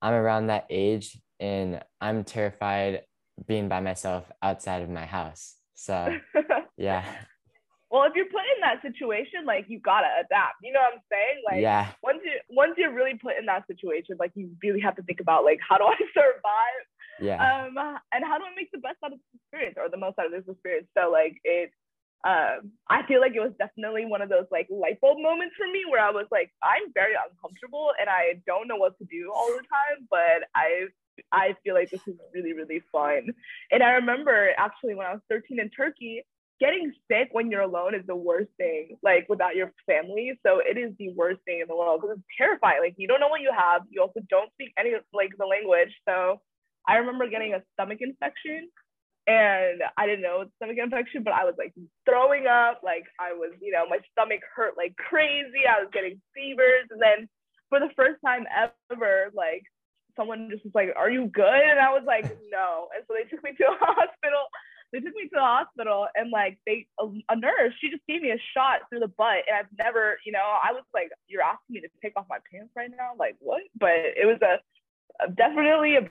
I'm 0.00 0.14
around 0.14 0.46
that 0.46 0.66
age 0.70 1.18
and 1.38 1.82
I'm 2.00 2.24
terrified 2.24 3.02
being 3.46 3.68
by 3.68 3.80
myself 3.80 4.30
outside 4.42 4.80
of 4.80 4.88
my 4.88 5.04
house. 5.04 5.56
So, 5.74 6.08
yeah. 6.76 7.04
Well, 7.90 8.04
if 8.04 8.14
you're 8.16 8.26
put 8.26 8.42
in 8.42 8.60
that 8.62 8.82
situation, 8.82 9.46
like 9.46 9.66
you 9.68 9.78
gotta 9.78 10.08
adapt. 10.18 10.58
You 10.62 10.72
know 10.72 10.80
what 10.80 10.94
I'm 10.94 11.06
saying? 11.10 11.38
Like, 11.46 11.62
yeah. 11.62 11.92
Once 12.02 12.18
you 12.24 12.32
once 12.50 12.74
you're 12.76 12.92
really 12.92 13.14
put 13.14 13.38
in 13.38 13.46
that 13.46 13.66
situation, 13.66 14.16
like 14.18 14.32
you 14.34 14.50
really 14.62 14.80
have 14.80 14.96
to 14.96 15.02
think 15.02 15.20
about 15.20 15.44
like 15.44 15.58
how 15.62 15.78
do 15.78 15.84
I 15.84 15.94
survive? 16.14 16.82
Yeah. 17.20 17.38
Um, 17.38 17.78
and 18.10 18.24
how 18.24 18.38
do 18.38 18.44
I 18.44 18.54
make 18.56 18.72
the 18.72 18.82
best 18.82 18.98
out 19.04 19.12
of 19.12 19.18
this 19.18 19.40
experience 19.40 19.76
or 19.78 19.88
the 19.88 19.96
most 19.96 20.18
out 20.18 20.26
of 20.26 20.32
this 20.32 20.42
experience? 20.48 20.88
So 20.98 21.10
like 21.10 21.38
it 21.44 21.70
um, 22.24 22.72
I 22.88 23.04
feel 23.06 23.20
like 23.20 23.36
it 23.36 23.44
was 23.44 23.52
definitely 23.60 24.08
one 24.08 24.22
of 24.22 24.32
those 24.32 24.48
like 24.50 24.66
light 24.72 24.98
bulb 25.00 25.20
moments 25.20 25.54
for 25.60 25.68
me 25.68 25.84
where 25.84 26.00
I 26.00 26.10
was 26.10 26.24
like, 26.32 26.48
I'm 26.64 26.88
very 26.96 27.12
uncomfortable 27.12 27.92
and 28.00 28.08
I 28.08 28.40
don't 28.46 28.66
know 28.66 28.80
what 28.80 28.96
to 28.96 29.04
do 29.04 29.28
all 29.28 29.52
the 29.52 29.62
time, 29.68 30.08
but 30.08 30.48
I 30.56 30.88
I 31.32 31.54
feel 31.64 31.74
like 31.74 31.90
this 31.90 32.06
is 32.06 32.16
really 32.34 32.52
really 32.52 32.82
fun. 32.92 33.28
And 33.70 33.82
I 33.82 33.92
remember 33.92 34.50
actually 34.56 34.94
when 34.94 35.06
I 35.06 35.12
was 35.12 35.22
13 35.30 35.60
in 35.60 35.70
Turkey, 35.70 36.22
getting 36.60 36.92
sick 37.10 37.28
when 37.32 37.50
you're 37.50 37.62
alone 37.62 37.94
is 37.94 38.06
the 38.06 38.16
worst 38.16 38.50
thing, 38.56 38.96
like 39.02 39.26
without 39.28 39.56
your 39.56 39.72
family. 39.86 40.32
So 40.46 40.60
it 40.64 40.78
is 40.78 40.92
the 40.98 41.12
worst 41.14 41.40
thing 41.44 41.60
in 41.60 41.68
the 41.68 41.76
world 41.76 42.00
because 42.00 42.16
it's 42.18 42.26
terrifying. 42.38 42.78
Like 42.80 42.94
you 42.96 43.08
don't 43.08 43.20
know 43.20 43.28
what 43.28 43.40
you 43.40 43.52
have. 43.56 43.82
You 43.90 44.02
also 44.02 44.20
don't 44.30 44.52
speak 44.52 44.72
any 44.78 44.92
like 45.12 45.30
the 45.38 45.46
language. 45.46 45.94
So 46.08 46.40
I 46.86 46.96
remember 46.96 47.28
getting 47.28 47.54
a 47.54 47.62
stomach 47.74 47.98
infection 48.00 48.68
and 49.26 49.82
I 49.96 50.06
didn't 50.06 50.22
know 50.22 50.42
it's 50.42 50.52
stomach 50.56 50.76
infection, 50.78 51.22
but 51.22 51.32
I 51.32 51.44
was 51.44 51.54
like 51.56 51.72
throwing 52.04 52.46
up, 52.46 52.80
like 52.84 53.04
I 53.18 53.32
was, 53.32 53.52
you 53.60 53.72
know, 53.72 53.88
my 53.88 53.98
stomach 54.12 54.40
hurt 54.54 54.74
like 54.76 54.94
crazy. 54.96 55.64
I 55.68 55.80
was 55.80 55.88
getting 55.92 56.20
fevers, 56.34 56.88
and 56.90 57.00
then 57.00 57.28
for 57.70 57.80
the 57.80 57.88
first 57.96 58.20
time 58.24 58.44
ever, 58.52 59.30
like 59.32 59.64
someone 60.16 60.48
just 60.50 60.64
was 60.64 60.74
like, 60.74 60.90
"Are 60.96 61.10
you 61.10 61.26
good?" 61.26 61.64
And 61.64 61.78
I 61.78 61.90
was 61.90 62.02
like, 62.06 62.24
"No." 62.50 62.88
And 62.94 63.04
so 63.06 63.14
they 63.14 63.28
took 63.28 63.42
me 63.44 63.52
to 63.56 63.64
a 63.64 63.76
hospital. 63.80 64.46
They 64.92 65.00
took 65.00 65.14
me 65.14 65.24
to 65.24 65.34
the 65.34 65.40
hospital, 65.40 66.06
and 66.14 66.30
like 66.30 66.58
they, 66.66 66.86
a, 67.00 67.06
a 67.28 67.36
nurse, 67.36 67.74
she 67.80 67.90
just 67.90 68.06
gave 68.06 68.22
me 68.22 68.30
a 68.30 68.38
shot 68.54 68.86
through 68.88 69.00
the 69.00 69.08
butt, 69.08 69.42
and 69.48 69.58
I've 69.58 69.72
never, 69.76 70.18
you 70.24 70.32
know, 70.32 70.44
I 70.44 70.72
was 70.72 70.84
like, 70.94 71.10
"You're 71.26 71.42
asking 71.42 71.74
me 71.74 71.80
to 71.80 71.88
take 72.02 72.12
off 72.16 72.26
my 72.30 72.38
pants 72.50 72.72
right 72.76 72.90
now?" 72.90 73.12
Like 73.18 73.36
what? 73.40 73.62
But 73.78 74.14
it 74.14 74.26
was 74.26 74.38
a, 74.42 74.60
a 75.24 75.30
definitely 75.30 75.96
a 75.96 76.08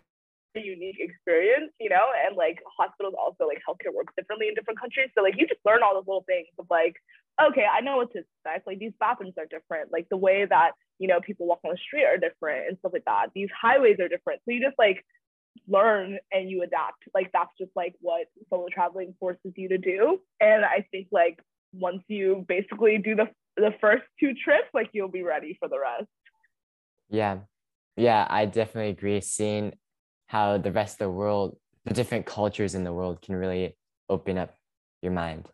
unique 0.60 0.98
experience, 1.00 1.72
you 1.80 1.90
know, 1.90 2.06
and 2.28 2.38
like 2.38 2.60
hospitals 2.78 3.16
also 3.18 3.48
like 3.48 3.62
healthcare 3.68 3.94
works 3.94 4.14
differently 4.16 4.48
in 4.48 4.54
different 4.54 4.80
countries. 4.80 5.10
So 5.16 5.24
like 5.24 5.36
you 5.38 5.48
just 5.48 5.62
learn 5.66 5.82
all 5.84 5.94
those 5.94 6.08
little 6.08 6.26
things 6.28 6.48
of 6.60 6.68
like, 6.70 6.96
okay, 7.42 7.66
I 7.66 7.82
know 7.82 7.98
what 7.98 8.12
to 8.14 8.20
expect. 8.20 8.68
Like 8.68 8.80
these 8.80 8.94
bathrooms 9.00 9.34
are 9.38 9.46
different. 9.46 9.92
Like 9.92 10.08
the 10.10 10.18
way 10.18 10.46
that, 10.46 10.72
you 11.04 11.10
know, 11.10 11.20
people 11.20 11.46
walk 11.46 11.60
on 11.66 11.72
the 11.72 11.78
street 11.86 12.06
are 12.06 12.16
different 12.16 12.70
and 12.70 12.78
stuff 12.80 12.94
like 12.94 13.04
that. 13.04 13.28
These 13.36 13.50
highways 13.62 13.98
are 14.00 14.08
different. 14.08 14.40
So 14.46 14.52
you 14.54 14.62
just 14.62 14.80
like 14.80 15.04
learn 15.68 16.18
and 16.32 16.50
you 16.50 16.64
adapt. 16.64 17.04
Like 17.14 17.30
that's 17.34 17.52
just 17.60 17.72
like 17.76 17.94
what 18.00 18.28
solo 18.50 18.68
traveling 18.74 19.14
forces 19.20 19.52
you 19.58 19.68
to 19.68 19.78
do. 19.78 20.22
And 20.40 20.64
I 20.64 20.88
think 20.92 21.08
like 21.12 21.42
once 21.74 22.04
you 22.08 22.46
basically 22.48 23.00
do 23.00 23.16
the 23.16 23.28
the 23.58 23.74
first 23.82 24.04
two 24.18 24.34
trips, 24.34 24.70
like 24.74 24.92
you'll 24.94 25.10
be 25.10 25.24
ready 25.24 25.58
for 25.60 25.68
the 25.68 25.78
rest. 25.78 26.08
Yeah. 27.10 27.40
Yeah, 27.98 28.26
I 28.30 28.46
definitely 28.46 28.92
agree. 28.92 29.20
Seeing 29.20 29.74
how 30.28 30.58
the 30.58 30.72
rest 30.72 30.96
of 30.96 31.00
the 31.00 31.12
world, 31.12 31.58
the 31.84 31.94
different 31.94 32.26
cultures 32.26 32.76
in 32.76 32.86
the 32.86 32.94
world 32.94 33.22
can 33.22 33.36
really 33.36 33.76
open 34.10 34.38
up 34.38 34.56
your 35.02 35.12
mind. 35.12 35.50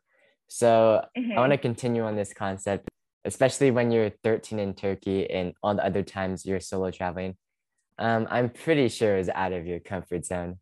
So 0.47 1.03
mm-hmm. 1.17 1.37
I 1.37 1.41
want 1.41 1.53
to 1.53 1.57
continue 1.57 2.03
on 2.03 2.15
this 2.15 2.33
concept, 2.33 2.88
especially 3.25 3.71
when 3.71 3.91
you're 3.91 4.11
13 4.23 4.59
in 4.59 4.73
Turkey 4.73 5.29
and 5.29 5.53
all 5.61 5.75
the 5.75 5.85
other 5.85 6.03
times 6.03 6.45
you're 6.45 6.59
solo 6.59 6.91
traveling. 6.91 7.35
Um, 7.97 8.27
I'm 8.29 8.49
pretty 8.49 8.87
sure 8.87 9.17
is 9.17 9.29
out 9.29 9.51
of 9.51 9.65
your 9.65 9.79
comfort 9.79 10.25
zone. 10.25 10.59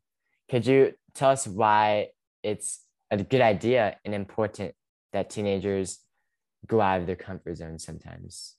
Could 0.50 0.66
you 0.66 0.94
tell 1.14 1.30
us 1.30 1.48
why 1.48 2.10
it's 2.42 2.82
a 3.12 3.18
good 3.18 3.42
idea 3.42 3.98
and 4.04 4.16
important 4.16 4.74
that 5.14 5.30
teenagers 5.30 6.00
go 6.66 6.82
out 6.82 7.02
of 7.02 7.08
their 7.08 7.16
comfort 7.16 7.58
zone 7.58 7.80
sometimes? 7.80 8.56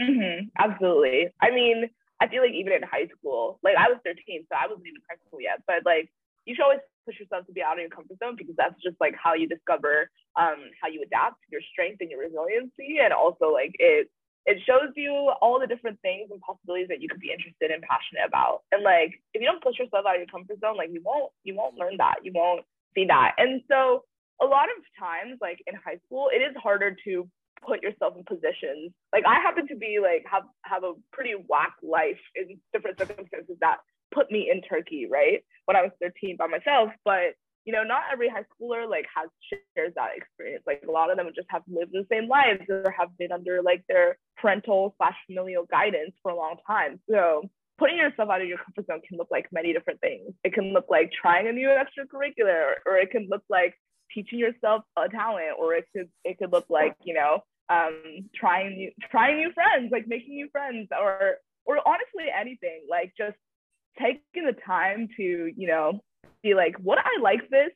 Mm-hmm, 0.00 0.48
absolutely. 0.58 1.28
I 1.40 1.50
mean, 1.50 1.90
I 2.20 2.28
feel 2.28 2.42
like 2.42 2.52
even 2.52 2.72
in 2.72 2.82
high 2.82 3.08
school, 3.18 3.58
like 3.62 3.76
I 3.76 3.88
was 3.88 3.98
13, 4.04 4.46
so 4.48 4.56
I 4.56 4.66
wasn't 4.66 4.86
even 4.86 4.96
in 4.96 5.02
high 5.08 5.16
school 5.26 5.40
yet, 5.40 5.62
but 5.66 5.84
like 5.84 6.10
you 6.44 6.54
should 6.54 6.62
always 6.62 6.80
push 7.06 7.18
yourself 7.18 7.46
to 7.46 7.52
be 7.54 7.62
out 7.62 7.78
of 7.78 7.86
your 7.86 7.94
comfort 7.94 8.18
zone 8.18 8.34
because 8.36 8.58
that's 8.58 8.76
just 8.82 8.96
like 9.00 9.14
how 9.14 9.32
you 9.32 9.46
discover 9.46 10.10
um, 10.34 10.68
how 10.82 10.88
you 10.90 11.00
adapt, 11.06 11.38
your 11.48 11.62
strength 11.72 12.02
and 12.02 12.10
your 12.10 12.20
resiliency, 12.20 12.98
and 12.98 13.14
also 13.14 13.54
like 13.54 13.72
it 13.78 14.10
it 14.46 14.58
shows 14.66 14.94
you 14.94 15.10
all 15.40 15.58
the 15.58 15.66
different 15.66 15.98
things 16.02 16.30
and 16.30 16.40
possibilities 16.40 16.86
that 16.88 17.02
you 17.02 17.08
could 17.08 17.18
be 17.18 17.34
interested 17.34 17.70
and 17.70 17.82
passionate 17.82 18.26
about. 18.26 18.62
And 18.70 18.82
like 18.82 19.18
if 19.34 19.42
you 19.42 19.46
don't 19.46 19.62
push 19.62 19.78
yourself 19.78 20.06
out 20.06 20.14
of 20.14 20.22
your 20.22 20.30
comfort 20.30 20.60
zone, 20.60 20.76
like 20.76 20.90
you 20.92 21.02
won't 21.04 21.32
you 21.46 21.54
won't 21.54 21.78
learn 21.78 21.96
that, 21.98 22.22
you 22.22 22.32
won't 22.34 22.66
see 22.94 23.06
that. 23.06 23.34
And 23.38 23.62
so 23.70 24.04
a 24.40 24.46
lot 24.46 24.68
of 24.68 24.82
times, 24.98 25.38
like 25.40 25.62
in 25.66 25.74
high 25.74 25.98
school, 26.06 26.28
it 26.34 26.42
is 26.42 26.54
harder 26.60 26.96
to 27.04 27.28
put 27.66 27.82
yourself 27.82 28.14
in 28.16 28.24
positions. 28.24 28.92
Like 29.12 29.24
I 29.26 29.40
happen 29.40 29.66
to 29.68 29.76
be 29.76 29.98
like 30.00 30.24
have 30.30 30.44
have 30.62 30.84
a 30.84 30.92
pretty 31.12 31.34
whack 31.48 31.74
life 31.82 32.20
in 32.34 32.58
different 32.72 32.98
circumstances 32.98 33.56
that 33.60 33.78
put 34.12 34.30
me 34.30 34.50
in 34.50 34.62
Turkey, 34.62 35.06
right? 35.10 35.44
When 35.66 35.76
I 35.76 35.82
was 35.82 35.92
13 36.00 36.36
by 36.38 36.46
myself. 36.46 36.90
But 37.04 37.34
you 37.64 37.72
know, 37.72 37.82
not 37.82 38.02
every 38.12 38.28
high 38.28 38.44
schooler 38.54 38.88
like 38.88 39.06
has 39.14 39.28
shares 39.50 39.92
that 39.96 40.10
experience. 40.16 40.62
Like 40.66 40.84
a 40.88 40.90
lot 40.90 41.10
of 41.10 41.16
them 41.16 41.28
just 41.34 41.48
have 41.50 41.62
lived 41.66 41.92
the 41.92 42.06
same 42.10 42.28
lives 42.28 42.62
or 42.68 42.94
have 42.96 43.16
been 43.18 43.32
under 43.32 43.60
like 43.60 43.82
their 43.88 44.18
parental 44.40 44.94
slash 44.98 45.16
familial 45.26 45.64
guidance 45.64 46.12
for 46.22 46.30
a 46.30 46.36
long 46.36 46.56
time. 46.64 47.00
So 47.10 47.50
putting 47.78 47.96
yourself 47.96 48.30
out 48.30 48.40
of 48.40 48.48
your 48.48 48.58
comfort 48.58 48.86
zone 48.86 49.02
can 49.06 49.18
look 49.18 49.28
like 49.30 49.46
many 49.52 49.72
different 49.72 50.00
things. 50.00 50.32
It 50.44 50.54
can 50.54 50.72
look 50.72 50.86
like 50.88 51.10
trying 51.20 51.48
a 51.48 51.52
new 51.52 51.68
extracurricular, 51.68 52.74
or 52.86 52.96
it 52.98 53.10
can 53.10 53.26
look 53.28 53.42
like 53.50 53.74
teaching 54.14 54.38
yourself 54.38 54.82
a 54.96 55.08
talent, 55.08 55.58
or 55.58 55.74
it 55.74 55.86
could 55.94 56.08
it 56.24 56.38
could 56.38 56.52
look 56.52 56.66
like 56.70 56.94
you 57.02 57.14
know 57.14 57.40
um, 57.68 58.28
trying 58.34 58.76
new 58.76 58.90
trying 59.10 59.38
new 59.38 59.52
friends, 59.52 59.90
like 59.90 60.06
making 60.06 60.34
new 60.34 60.48
friends, 60.50 60.88
or 60.92 61.36
or 61.64 61.78
honestly 61.86 62.30
anything, 62.32 62.86
like 62.88 63.12
just 63.18 63.36
taking 63.98 64.44
the 64.46 64.56
time 64.66 65.08
to 65.16 65.52
you 65.56 65.66
know 65.66 66.00
be 66.42 66.54
like, 66.54 66.76
would 66.82 66.98
I 66.98 67.20
like 67.22 67.48
this? 67.50 67.70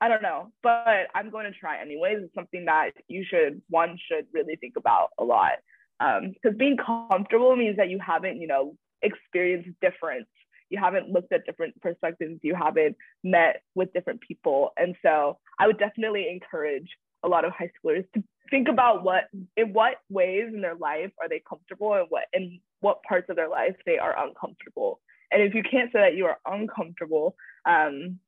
I 0.00 0.08
don't 0.08 0.22
know, 0.22 0.52
but 0.62 1.08
I'm 1.14 1.30
going 1.30 1.46
to 1.46 1.58
try 1.58 1.80
anyways. 1.80 2.18
It's 2.20 2.34
something 2.34 2.66
that 2.66 2.90
you 3.08 3.24
should 3.28 3.62
one 3.68 3.98
should 4.08 4.26
really 4.32 4.56
think 4.56 4.74
about 4.76 5.08
a 5.18 5.24
lot 5.24 5.52
because 5.98 6.52
um, 6.52 6.56
being 6.56 6.76
comfortable 6.76 7.54
means 7.56 7.76
that 7.76 7.88
you 7.88 7.98
haven't 8.04 8.40
you 8.40 8.46
know 8.46 8.76
experienced 9.02 9.68
difference 9.80 10.26
you 10.70 10.78
haven't 10.78 11.10
looked 11.10 11.32
at 11.32 11.44
different 11.46 11.80
perspectives 11.80 12.40
you 12.42 12.54
haven't 12.54 12.96
met 13.22 13.62
with 13.74 13.92
different 13.92 14.20
people 14.20 14.72
and 14.76 14.96
so 15.02 15.38
i 15.58 15.66
would 15.66 15.78
definitely 15.78 16.28
encourage 16.28 16.88
a 17.22 17.28
lot 17.28 17.44
of 17.44 17.52
high 17.52 17.70
schoolers 17.78 18.04
to 18.14 18.22
think 18.50 18.68
about 18.68 19.04
what 19.04 19.24
in 19.56 19.72
what 19.72 19.94
ways 20.10 20.44
in 20.52 20.60
their 20.60 20.74
life 20.74 21.12
are 21.20 21.28
they 21.28 21.42
comfortable 21.48 21.94
and 21.94 22.06
what 22.08 22.24
in 22.32 22.58
what 22.80 23.02
parts 23.02 23.28
of 23.30 23.36
their 23.36 23.48
life 23.48 23.76
they 23.86 23.98
are 23.98 24.26
uncomfortable 24.26 25.00
and 25.34 25.42
if 25.42 25.54
you 25.54 25.62
can't 25.62 25.92
say 25.92 26.00
that 26.00 26.14
you 26.14 26.26
are 26.26 26.38
uncomfortable 26.46 27.36
um, 27.66 28.18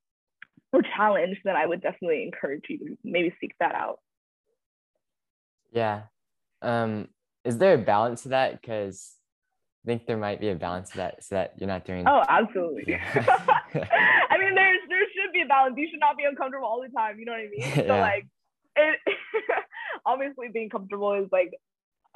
or 0.73 0.83
challenged 0.97 1.41
then 1.45 1.57
i 1.57 1.65
would 1.65 1.81
definitely 1.81 2.25
encourage 2.25 2.65
you 2.69 2.79
to 2.79 2.99
maybe 3.05 3.35
seek 3.41 3.55
that 3.61 3.75
out. 3.75 4.01
Yeah. 5.73 6.03
Um, 6.63 7.09
is 7.45 7.59
there 7.59 7.75
a 7.75 7.79
balance 7.79 8.23
to 8.23 8.31
that? 8.31 8.61
Because 8.61 9.15
I 9.85 9.89
think 9.89 10.07
there 10.07 10.17
might 10.17 10.41
be 10.41 10.49
a 10.49 10.55
balance 10.55 10.91
to 10.91 10.97
that 10.97 11.23
so 11.23 11.37
that 11.37 11.55
you're 11.59 11.69
not 11.69 11.85
doing 11.85 12.05
oh 12.09 12.23
absolutely. 12.29 12.95
I 13.15 14.39
mean 14.39 14.55
there's 14.55 14.81
there 14.89 15.05
should 15.15 15.33
be 15.33 15.43
a 15.43 15.47
balance. 15.47 15.77
You 15.77 15.89
should 15.91 16.01
not 16.01 16.17
be 16.17 16.25
uncomfortable 16.25 16.67
all 16.67 16.83
the 16.83 16.89
time 16.89 17.19
you 17.21 17.25
know 17.25 17.33
what 17.33 17.41
i 17.41 17.49
mean? 17.49 17.73
So 17.87 17.95
yeah. 17.95 18.01
like 18.01 18.27
it 18.75 18.99
obviously 20.07 20.49
being 20.53 20.71
comfortable 20.71 21.13
is 21.13 21.29
like 21.31 21.53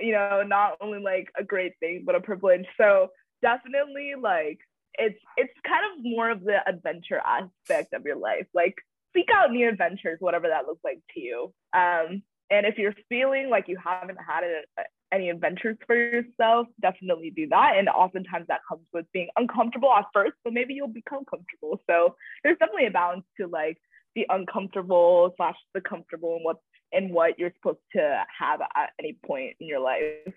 you 0.01 0.13
know 0.13 0.43
not 0.45 0.79
only 0.81 1.01
like 1.01 1.29
a 1.39 1.45
great 1.45 1.75
thing 1.79 2.03
but 2.05 2.17
a 2.17 2.21
privilege. 2.21 2.67
So 2.77 3.09
definitely 3.41 4.15
like 4.21 4.59
it's 4.95 5.19
it's 5.37 5.53
kind 5.67 5.85
of 5.93 6.05
more 6.05 6.31
of 6.31 6.45
the 6.45 6.59
adventure 6.67 7.21
aspect 7.25 7.93
of 7.93 8.05
your 8.05 8.17
life. 8.17 8.47
Like 8.55 8.75
seek 9.15 9.29
out 9.35 9.51
new 9.51 9.69
adventures 9.69 10.19
whatever 10.21 10.49
that 10.49 10.67
looks 10.67 10.83
like 10.85 11.01
to 11.15 11.21
you. 11.21 11.53
Um 11.73 12.23
and 12.53 12.67
if 12.67 12.79
you're 12.79 12.95
feeling 13.09 13.49
like 13.49 13.69
you 13.69 13.79
haven't 13.83 14.19
had 14.27 14.45
a, 14.45 14.83
any 15.13 15.31
adventures 15.31 15.77
for 15.87 15.97
yourself 15.97 16.67
definitely 16.81 17.31
do 17.31 17.49
that. 17.49 17.75
And 17.77 17.89
oftentimes 17.89 18.47
that 18.49 18.61
comes 18.69 18.87
with 18.93 19.07
being 19.13 19.29
uncomfortable 19.37 19.93
at 19.93 20.07
first 20.13 20.35
but 20.45 20.53
maybe 20.53 20.75
you'll 20.75 20.89
become 20.89 21.25
comfortable. 21.25 21.81
So 21.89 22.17
there's 22.43 22.59
definitely 22.59 22.87
a 22.87 22.91
balance 22.91 23.25
to 23.41 23.47
like 23.47 23.79
the 24.15 24.27
uncomfortable 24.29 25.33
slash 25.37 25.57
the 25.75 25.81
comfortable 25.81 26.37
and 26.37 26.45
what 26.45 26.57
and 26.93 27.13
what 27.13 27.39
you're 27.39 27.53
supposed 27.57 27.79
to 27.93 28.25
have 28.39 28.61
at 28.61 28.91
any 28.99 29.17
point 29.25 29.55
in 29.61 29.69
your 29.69 29.81
life. 29.81 30.35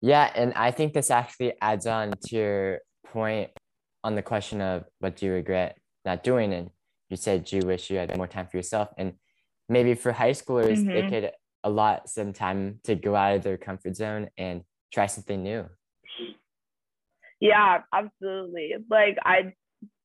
Yeah, 0.00 0.30
and 0.34 0.54
I 0.54 0.70
think 0.70 0.94
this 0.94 1.10
actually 1.10 1.52
adds 1.60 1.86
on 1.86 2.12
to 2.26 2.36
your 2.36 2.78
point 3.12 3.50
on 4.02 4.14
the 4.14 4.22
question 4.22 4.60
of 4.60 4.84
what 5.00 5.16
do 5.16 5.26
you 5.26 5.32
regret 5.32 5.76
not 6.04 6.22
doing 6.22 6.52
and 6.52 6.70
you 7.08 7.16
said 7.16 7.50
you 7.52 7.60
wish 7.60 7.90
you 7.90 7.98
had 7.98 8.16
more 8.16 8.26
time 8.26 8.46
for 8.46 8.56
yourself 8.56 8.88
and 8.96 9.14
maybe 9.68 9.94
for 9.94 10.12
high 10.12 10.30
schoolers 10.30 10.78
mm-hmm. 10.78 10.92
they 10.92 11.08
could 11.08 11.30
allot 11.64 12.08
some 12.08 12.32
time 12.32 12.80
to 12.84 12.94
go 12.94 13.14
out 13.14 13.36
of 13.36 13.42
their 13.42 13.58
comfort 13.58 13.94
zone 13.94 14.28
and 14.38 14.62
try 14.92 15.06
something 15.06 15.42
new 15.42 15.66
yeah 17.40 17.82
absolutely 17.92 18.74
like 18.88 19.18
i 19.24 19.52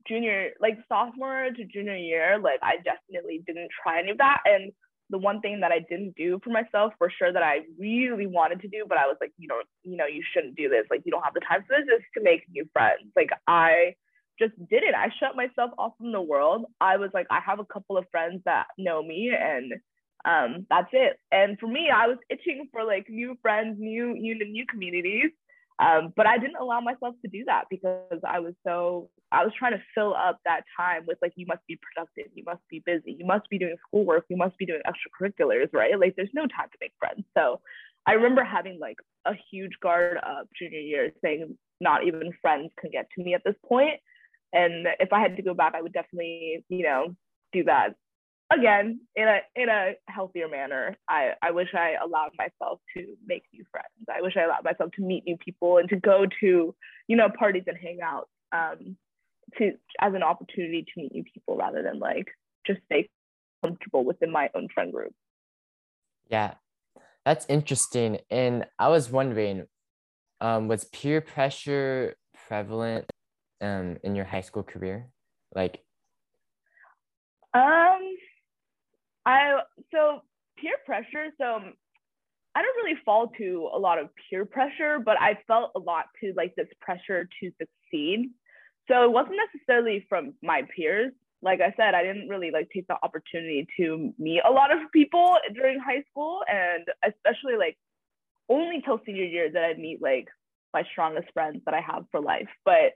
junior, 0.07 0.51
like 0.59 0.77
sophomore 0.87 1.49
to 1.55 1.65
junior 1.65 1.95
year, 1.95 2.39
like 2.39 2.59
I 2.61 2.77
definitely 2.77 3.43
didn't 3.45 3.69
try 3.83 3.99
any 3.99 4.11
of 4.11 4.17
that. 4.19 4.41
And 4.45 4.71
the 5.09 5.17
one 5.17 5.41
thing 5.41 5.59
that 5.61 5.71
I 5.71 5.79
didn't 5.79 6.15
do 6.15 6.39
for 6.43 6.49
myself 6.49 6.93
for 6.97 7.11
sure 7.11 7.31
that 7.31 7.43
I 7.43 7.59
really 7.79 8.27
wanted 8.27 8.61
to 8.61 8.67
do, 8.67 8.85
but 8.87 8.97
I 8.97 9.05
was 9.05 9.17
like, 9.21 9.31
you 9.37 9.47
know, 9.47 9.61
you 9.83 9.97
know, 9.97 10.07
you 10.07 10.23
shouldn't 10.33 10.55
do 10.55 10.69
this. 10.69 10.85
Like 10.89 11.01
you 11.05 11.11
don't 11.11 11.23
have 11.23 11.33
the 11.33 11.41
time 11.47 11.63
for 11.67 11.77
this, 11.77 11.99
is 11.99 12.03
to 12.17 12.23
make 12.23 12.43
new 12.49 12.67
friends. 12.73 13.11
Like 13.15 13.29
I 13.47 13.95
just 14.39 14.53
did 14.69 14.83
it. 14.83 14.95
I 14.95 15.09
shut 15.19 15.35
myself 15.35 15.71
off 15.77 15.93
from 15.97 16.11
the 16.11 16.21
world. 16.21 16.65
I 16.81 16.97
was 16.97 17.11
like, 17.13 17.27
I 17.29 17.39
have 17.45 17.59
a 17.59 17.65
couple 17.65 17.97
of 17.97 18.05
friends 18.11 18.41
that 18.45 18.65
know 18.77 19.01
me 19.01 19.31
and 19.37 19.73
um, 20.25 20.65
that's 20.69 20.89
it. 20.91 21.19
And 21.31 21.57
for 21.59 21.67
me, 21.67 21.89
I 21.93 22.07
was 22.07 22.17
itching 22.29 22.67
for 22.71 22.83
like 22.83 23.05
new 23.09 23.37
friends, 23.41 23.77
new, 23.79 24.13
new, 24.13 24.35
new 24.35 24.65
communities. 24.69 25.31
Um, 25.77 26.13
but 26.15 26.25
I 26.25 26.37
didn't 26.37 26.55
allow 26.55 26.79
myself 26.79 27.15
to 27.21 27.27
do 27.27 27.43
that 27.47 27.65
because 27.69 28.19
I 28.25 28.39
was 28.39 28.53
so 28.65 29.09
I 29.31 29.43
was 29.43 29.53
trying 29.57 29.73
to 29.73 29.81
fill 29.93 30.15
up 30.15 30.39
that 30.45 30.61
time 30.77 31.03
with 31.05 31.17
like 31.21 31.33
you 31.35 31.45
must 31.47 31.67
be 31.67 31.77
productive, 31.81 32.31
you 32.33 32.43
must 32.45 32.61
be 32.69 32.81
busy, 32.85 33.15
you 33.19 33.25
must 33.25 33.49
be 33.49 33.59
doing 33.59 33.75
schoolwork, 33.87 34.25
you 34.29 34.37
must 34.37 34.57
be 34.57 34.65
doing 34.65 34.81
extracurriculars, 34.87 35.73
right? 35.73 35.99
Like 35.99 36.15
there's 36.15 36.29
no 36.33 36.43
time 36.43 36.69
to 36.71 36.77
make 36.79 36.93
friends. 36.97 37.25
So 37.37 37.59
I 38.07 38.13
remember 38.13 38.43
having 38.43 38.79
like 38.79 38.97
a 39.25 39.33
huge 39.51 39.73
guard 39.81 40.17
up 40.17 40.47
junior 40.57 40.79
year 40.79 41.11
saying 41.21 41.57
not 41.81 42.05
even 42.07 42.31
friends 42.41 42.71
can 42.79 42.91
get 42.91 43.07
to 43.15 43.23
me 43.23 43.33
at 43.33 43.43
this 43.43 43.55
point. 43.67 43.99
And 44.53 44.87
if 44.99 45.11
I 45.11 45.19
had 45.19 45.35
to 45.35 45.41
go 45.41 45.53
back, 45.53 45.73
I 45.75 45.81
would 45.81 45.91
definitely, 45.91 46.63
you 46.69 46.83
know, 46.83 47.15
do 47.51 47.65
that 47.65 47.95
again 48.57 48.99
in 49.15 49.27
a 49.27 49.39
in 49.55 49.69
a 49.69 49.93
healthier 50.07 50.47
manner. 50.47 50.95
I, 51.09 51.31
I 51.41 51.51
wish 51.51 51.69
I 51.73 51.95
allowed 52.03 52.31
myself 52.37 52.79
to 52.95 53.15
make 53.25 53.43
new 53.53 53.63
friends. 53.71 53.87
I 54.09 54.21
wish 54.21 54.33
I 54.37 54.43
allowed 54.43 54.63
myself 54.63 54.91
to 54.93 55.01
meet 55.01 55.23
new 55.25 55.37
people 55.37 55.77
and 55.77 55.89
to 55.89 55.95
go 55.95 56.25
to, 56.41 56.75
you 57.07 57.15
know, 57.15 57.29
parties 57.37 57.63
and 57.67 57.77
hang 57.77 57.99
out 58.01 58.29
um, 58.51 58.97
to 59.57 59.71
as 59.99 60.13
an 60.13 60.23
opportunity 60.23 60.83
to 60.83 61.01
meet 61.01 61.13
new 61.13 61.23
people 61.23 61.57
rather 61.57 61.83
than 61.83 61.99
like 61.99 62.27
just 62.65 62.79
stay 62.85 63.09
comfortable 63.63 64.03
within 64.03 64.31
my 64.31 64.49
own 64.55 64.67
friend 64.73 64.91
group. 64.91 65.13
Yeah, 66.29 66.55
that's 67.25 67.45
interesting. 67.47 68.19
And 68.29 68.65
I 68.79 68.89
was 68.89 69.11
wondering, 69.11 69.65
um, 70.41 70.67
was 70.67 70.85
peer 70.85 71.21
pressure 71.21 72.15
prevalent 72.47 73.05
um, 73.61 73.97
in 74.03 74.15
your 74.15 74.25
high 74.25 74.41
school 74.41 74.63
career? 74.63 75.09
Like, 75.53 75.79
um, 77.53 78.17
I 79.25 79.59
so 79.91 80.21
peer 80.57 80.75
pressure. 80.85 81.27
So 81.37 81.55
um, 81.55 81.73
I 82.55 82.61
don't 82.61 82.75
really 82.77 82.97
fall 83.03 83.27
to 83.37 83.69
a 83.73 83.77
lot 83.77 83.99
of 83.99 84.09
peer 84.29 84.45
pressure, 84.45 84.99
but 84.99 85.19
I 85.19 85.37
felt 85.47 85.71
a 85.75 85.79
lot 85.79 86.05
to 86.21 86.33
like 86.37 86.55
this 86.55 86.67
pressure 86.79 87.27
to 87.41 87.51
succeed. 87.59 88.29
So 88.87 89.03
it 89.03 89.11
wasn't 89.11 89.37
necessarily 89.53 90.05
from 90.07 90.33
my 90.41 90.61
peers. 90.75 91.11
Like 91.41 91.59
I 91.59 91.73
said, 91.75 91.93
I 91.95 92.03
didn't 92.03 92.29
really 92.29 92.51
like 92.51 92.69
take 92.73 92.87
the 92.87 92.97
opportunity 93.03 93.67
to 93.77 94.13
meet 94.17 94.41
a 94.47 94.51
lot 94.51 94.71
of 94.71 94.91
people 94.91 95.37
during 95.53 95.79
high 95.79 96.03
school, 96.09 96.41
and 96.47 96.85
especially 97.03 97.57
like 97.57 97.77
only 98.47 98.81
till 98.81 99.01
senior 99.05 99.25
year 99.25 99.51
that 99.51 99.63
I'd 99.63 99.79
meet 99.79 100.01
like 100.01 100.27
my 100.73 100.83
strongest 100.91 101.27
friends 101.33 101.61
that 101.65 101.73
I 101.73 101.81
have 101.81 102.05
for 102.11 102.21
life. 102.21 102.47
But 102.63 102.93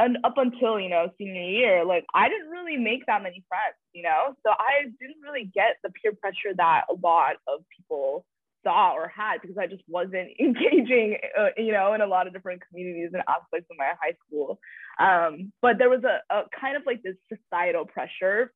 and 0.00 0.18
up 0.24 0.34
until 0.38 0.80
you 0.80 0.88
know 0.88 1.10
senior 1.18 1.42
year 1.42 1.84
like 1.84 2.04
i 2.14 2.28
didn't 2.28 2.48
really 2.48 2.76
make 2.76 3.04
that 3.06 3.22
many 3.22 3.44
friends 3.48 3.76
you 3.92 4.02
know? 4.02 4.34
So 4.44 4.50
i 4.50 4.84
didn't 5.00 5.22
really 5.22 5.50
get 5.52 5.76
the 5.82 5.90
peer 5.90 6.12
pressure 6.12 6.54
that 6.56 6.84
a 6.90 6.94
lot 7.02 7.36
of 7.46 7.60
people 7.76 8.24
saw 8.64 8.92
or 8.92 9.08
had 9.08 9.40
because 9.40 9.56
i 9.58 9.66
just 9.66 9.82
wasn't 9.88 10.28
engaging 10.40 11.18
uh, 11.38 11.48
you 11.56 11.72
know 11.72 11.92
in 11.92 12.00
a 12.00 12.06
lot 12.06 12.26
of 12.26 12.32
different 12.32 12.62
communities 12.68 13.10
and 13.12 13.22
aspects 13.28 13.68
of 13.70 13.76
my 13.78 13.92
high 14.00 14.14
school. 14.26 14.58
Um, 14.98 15.52
but 15.62 15.78
there 15.78 15.88
was 15.88 16.04
a, 16.04 16.20
a 16.34 16.42
kind 16.58 16.76
of 16.76 16.82
like 16.84 17.02
this 17.02 17.16
societal 17.32 17.86
pressure 17.86 18.52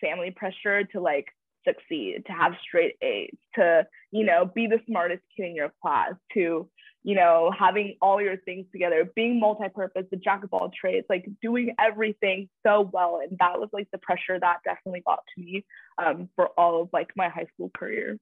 family 0.00 0.30
pressure 0.30 0.84
to 0.84 1.00
like 1.00 1.26
succeed 1.66 2.22
to 2.26 2.32
have 2.32 2.52
straight 2.66 2.96
a's 3.02 3.36
to 3.54 3.86
you 4.10 4.24
know 4.24 4.50
be 4.54 4.66
the 4.66 4.80
smartest 4.86 5.22
kid 5.36 5.46
in 5.46 5.56
your 5.56 5.72
class 5.82 6.12
to 6.34 6.68
you 7.08 7.14
know, 7.14 7.50
having 7.58 7.96
all 8.02 8.20
your 8.20 8.36
things 8.36 8.66
together, 8.70 9.10
being 9.16 9.40
multi-purpose, 9.40 10.04
the 10.10 10.18
jack 10.18 10.44
of 10.44 10.50
all 10.52 10.70
trades, 10.78 11.06
like 11.08 11.26
doing 11.40 11.74
everything 11.80 12.50
so 12.66 12.90
well. 12.92 13.20
And 13.22 13.38
that 13.40 13.58
was 13.58 13.70
like 13.72 13.88
the 13.90 13.96
pressure 13.96 14.38
that 14.38 14.58
definitely 14.62 15.02
got 15.06 15.20
to 15.34 15.42
me 15.42 15.64
um, 15.96 16.28
for 16.36 16.48
all 16.48 16.82
of 16.82 16.90
like 16.92 17.08
my 17.16 17.30
high 17.30 17.46
school 17.54 17.70
career. 17.74 18.18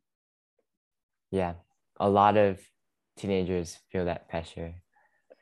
Yeah, 1.32 1.54
a 1.98 2.08
lot 2.08 2.36
of 2.36 2.60
teenagers 3.16 3.76
feel 3.90 4.04
that 4.04 4.28
pressure. 4.28 4.74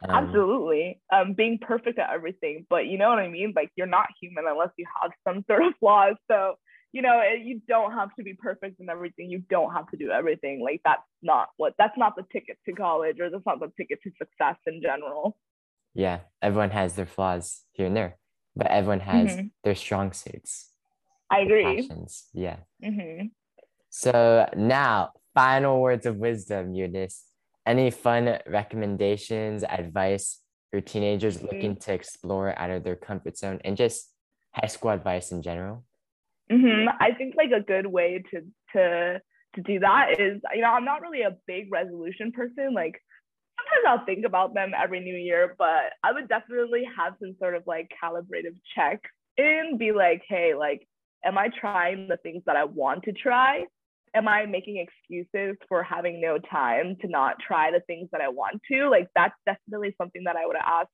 Um, 0.08 0.10
Absolutely. 0.10 1.02
Um, 1.12 1.34
being 1.34 1.58
perfect 1.58 1.98
at 1.98 2.08
everything, 2.14 2.64
but 2.70 2.86
you 2.86 2.96
know 2.96 3.10
what 3.10 3.18
I 3.18 3.28
mean? 3.28 3.52
Like 3.54 3.70
you're 3.76 3.86
not 3.86 4.06
human 4.22 4.44
unless 4.48 4.70
you 4.78 4.86
have 5.02 5.10
some 5.28 5.44
sort 5.46 5.66
of 5.66 5.74
flaws. 5.80 6.16
So 6.30 6.54
you 6.94 7.02
know, 7.02 7.20
you 7.22 7.60
don't 7.66 7.90
have 7.90 8.14
to 8.14 8.22
be 8.22 8.34
perfect 8.34 8.78
in 8.78 8.88
everything. 8.88 9.28
You 9.28 9.42
don't 9.50 9.72
have 9.72 9.90
to 9.90 9.96
do 9.96 10.12
everything. 10.12 10.62
Like 10.62 10.80
that's 10.84 11.02
not 11.22 11.48
what 11.56 11.74
that's 11.76 11.98
not 11.98 12.14
the 12.14 12.22
ticket 12.32 12.56
to 12.66 12.72
college 12.72 13.18
or 13.18 13.30
that's 13.30 13.44
not 13.44 13.58
the 13.58 13.72
ticket 13.76 13.98
to 14.04 14.12
success 14.16 14.54
in 14.68 14.80
general. 14.80 15.36
Yeah, 15.92 16.20
everyone 16.40 16.70
has 16.70 16.94
their 16.94 17.04
flaws 17.04 17.62
here 17.72 17.88
and 17.88 17.96
there, 17.96 18.16
but 18.54 18.68
everyone 18.68 19.00
has 19.00 19.32
mm-hmm. 19.32 19.46
their 19.64 19.74
strong 19.74 20.12
suits. 20.12 20.70
I 21.28 21.40
agree. 21.40 21.82
Passions. 21.82 22.26
Yeah. 22.32 22.58
Mm-hmm. 22.84 23.26
So 23.90 24.48
now, 24.56 25.10
final 25.34 25.80
words 25.80 26.06
of 26.06 26.16
wisdom, 26.16 26.74
Eunice. 26.74 27.24
Any 27.66 27.90
fun 27.90 28.38
recommendations, 28.46 29.64
advice 29.64 30.38
for 30.70 30.80
teenagers 30.80 31.38
mm-hmm. 31.38 31.46
looking 31.46 31.76
to 31.76 31.92
explore 31.92 32.56
out 32.56 32.70
of 32.70 32.84
their 32.84 32.94
comfort 32.94 33.36
zone, 33.36 33.60
and 33.64 33.76
just 33.76 34.12
high 34.52 34.68
school 34.68 34.90
advice 34.90 35.32
in 35.32 35.42
general? 35.42 35.82
Mm-hmm. 36.50 36.88
I 37.00 37.12
think 37.12 37.34
like 37.36 37.50
a 37.52 37.62
good 37.62 37.86
way 37.86 38.22
to 38.30 38.40
to 38.74 39.20
to 39.54 39.62
do 39.62 39.80
that 39.80 40.20
is 40.20 40.40
you 40.54 40.62
know 40.62 40.70
I'm 40.70 40.84
not 40.84 41.00
really 41.00 41.22
a 41.22 41.36
big 41.46 41.72
resolution 41.72 42.32
person. 42.32 42.74
Like 42.74 43.00
sometimes 43.58 44.00
I'll 44.00 44.06
think 44.06 44.26
about 44.26 44.54
them 44.54 44.72
every 44.76 45.00
new 45.00 45.16
year, 45.16 45.54
but 45.58 45.92
I 46.02 46.12
would 46.12 46.28
definitely 46.28 46.84
have 46.96 47.14
some 47.20 47.34
sort 47.38 47.54
of 47.54 47.62
like 47.66 47.90
calibrative 48.02 48.56
check 48.74 49.00
and 49.38 49.78
be 49.78 49.92
like, 49.92 50.22
hey, 50.28 50.54
like, 50.54 50.86
am 51.24 51.38
I 51.38 51.48
trying 51.48 52.08
the 52.08 52.18
things 52.18 52.42
that 52.46 52.56
I 52.56 52.64
want 52.64 53.04
to 53.04 53.12
try? 53.12 53.64
Am 54.14 54.28
I 54.28 54.46
making 54.46 54.76
excuses 54.76 55.56
for 55.68 55.82
having 55.82 56.20
no 56.20 56.38
time 56.38 56.96
to 57.00 57.08
not 57.08 57.36
try 57.44 57.70
the 57.72 57.80
things 57.80 58.08
that 58.12 58.20
I 58.20 58.28
want 58.28 58.60
to? 58.70 58.88
Like 58.88 59.08
that's 59.16 59.34
definitely 59.46 59.94
something 59.98 60.24
that 60.24 60.36
I 60.36 60.46
would 60.46 60.56
ask 60.56 60.88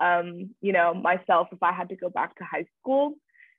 um, 0.00 0.54
you 0.60 0.72
know, 0.72 0.94
myself 0.94 1.48
if 1.52 1.62
I 1.62 1.72
had 1.72 1.88
to 1.88 1.96
go 1.96 2.08
back 2.08 2.36
to 2.36 2.44
high 2.44 2.66
school. 2.80 3.14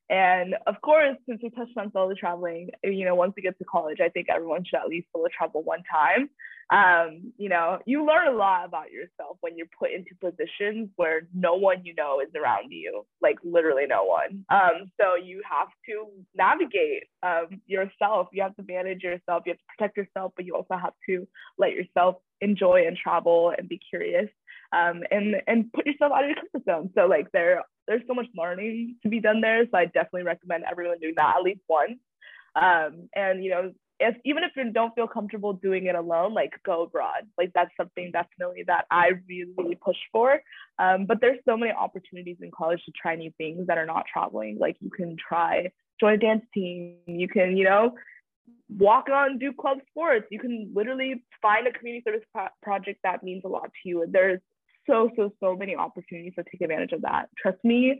And 0.10 0.56
of 0.66 0.76
course, 0.82 1.18
since 1.28 1.40
we 1.44 1.50
touched 1.52 1.78
on 1.78 1.92
solo 1.92 2.14
traveling, 2.16 2.70
you 2.84 3.06
know, 3.06 3.16
once 3.16 3.34
you 3.38 3.44
get 3.44 3.58
to 3.60 3.66
college, 3.66 4.00
I 4.04 4.10
think 4.10 4.28
everyone 4.30 4.64
should 4.66 4.80
at 4.80 4.88
least 4.88 5.08
solo 5.14 5.28
travel 5.36 5.62
one 5.64 5.84
time. 5.92 6.30
Um, 6.72 7.34
you 7.38 7.50
know, 7.50 7.80
you 7.86 8.06
learn 8.06 8.28
a 8.28 8.38
lot 8.38 8.66
about 8.66 8.92
yourself 8.92 9.38
when 9.42 9.58
you're 9.58 9.68
put 9.78 9.92
into 9.92 10.12
positions 10.20 10.90
where 10.98 11.22
no 11.34 11.56
one 11.56 11.84
you 11.84 11.96
know 11.96 12.22
is 12.22 12.30
around 12.36 12.72
you, 12.72 13.06
like 13.22 13.38
literally 13.44 13.86
no 13.88 14.04
one. 14.04 14.46
Um, 14.50 14.92
so 15.00 15.16
you 15.16 15.42
have 15.50 15.70
to 15.88 16.08
navigate 16.36 17.04
um, 17.24 17.62
yourself. 17.66 18.28
You 18.34 18.44
have 18.44 18.56
to 18.58 18.64
manage 18.68 19.02
yourself. 19.02 19.44
You 19.46 19.54
have 19.54 19.58
to 19.58 19.64
protect 19.78 19.98
yourself, 19.98 20.34
but 20.36 20.46
you 20.46 20.56
also 20.56 20.76
have 20.80 20.94
to 21.08 21.28
let 21.58 21.72
yourself 21.72 22.18
enjoy 22.42 22.86
and 22.88 22.96
travel 22.96 23.54
and 23.58 23.68
be 23.68 23.80
curious 23.90 24.30
um, 24.72 25.02
and 25.12 25.36
and 25.48 25.72
put 25.74 25.86
yourself 25.86 26.12
out 26.16 26.24
of 26.24 26.30
your 26.30 26.38
comfort 26.38 26.66
zone. 26.66 26.90
So 26.96 27.08
like 27.08 27.32
there 27.32 27.64
there's 27.90 28.04
so 28.08 28.14
much 28.14 28.28
learning 28.38 28.96
to 29.04 29.10
be 29.10 29.20
done 29.20 29.42
there. 29.42 29.66
So 29.66 29.78
I 29.78 29.86
definitely 29.86 30.24
recommend 30.24 30.64
everyone 30.70 31.00
doing 31.00 31.16
that 31.18 31.36
at 31.38 31.44
least 31.44 31.62
once. 31.68 32.00
Um, 32.56 33.10
and 33.16 33.44
you 33.44 33.50
know, 33.50 33.74
if 34.00 34.16
even 34.24 34.44
if 34.44 34.52
you 34.56 34.72
don't 34.72 34.96
feel 34.96 35.08
comfortable 35.08 35.54
doing 35.54 35.88
it 35.88 35.96
alone, 35.96 36.34
like 36.34 36.54
go 36.66 36.84
abroad. 36.84 37.28
Like 37.38 37.52
that's 37.54 37.72
something 37.76 38.12
definitely 38.12 38.64
that 38.68 38.86
I 38.90 39.12
really, 39.28 39.52
really 39.58 39.76
push 39.76 39.98
for. 40.12 40.40
Um, 40.78 41.06
but 41.06 41.20
there's 41.20 41.40
so 41.44 41.58
many 41.58 41.72
opportunities 41.72 42.38
in 42.42 42.52
college 42.56 42.80
to 42.86 42.92
try 42.92 43.16
new 43.16 43.32
things 43.38 43.68
that 43.68 43.78
are 43.78 43.86
not 43.86 44.06
traveling. 44.12 44.58
Like 44.60 44.78
you 44.80 44.90
can 44.90 45.18
try 45.18 45.72
join 46.00 46.14
a 46.14 46.18
dance 46.18 46.46
team. 46.54 46.98
You 47.08 47.28
can, 47.28 47.58
you 47.58 47.66
know, 47.66 47.96
walk 48.70 49.10
on, 49.10 49.38
do 49.40 49.52
club 49.52 49.80
sports. 49.90 50.28
You 50.32 50.40
can 50.40 50.72
literally 50.74 51.24
find 51.42 51.68
a 51.68 51.72
community 51.72 52.04
service 52.06 52.26
pro- 52.34 52.48
project 52.62 53.00
that 53.04 53.24
means 53.24 53.44
a 53.44 53.50
lot 53.50 53.66
to 53.66 53.90
you. 53.90 54.06
There's 54.10 54.40
so, 54.90 55.10
so, 55.16 55.32
so 55.40 55.56
many 55.56 55.76
opportunities 55.76 56.34
to 56.36 56.44
take 56.44 56.62
advantage 56.62 56.92
of 56.92 57.02
that. 57.04 57.30
Trust 57.38 57.58
me, 57.64 58.00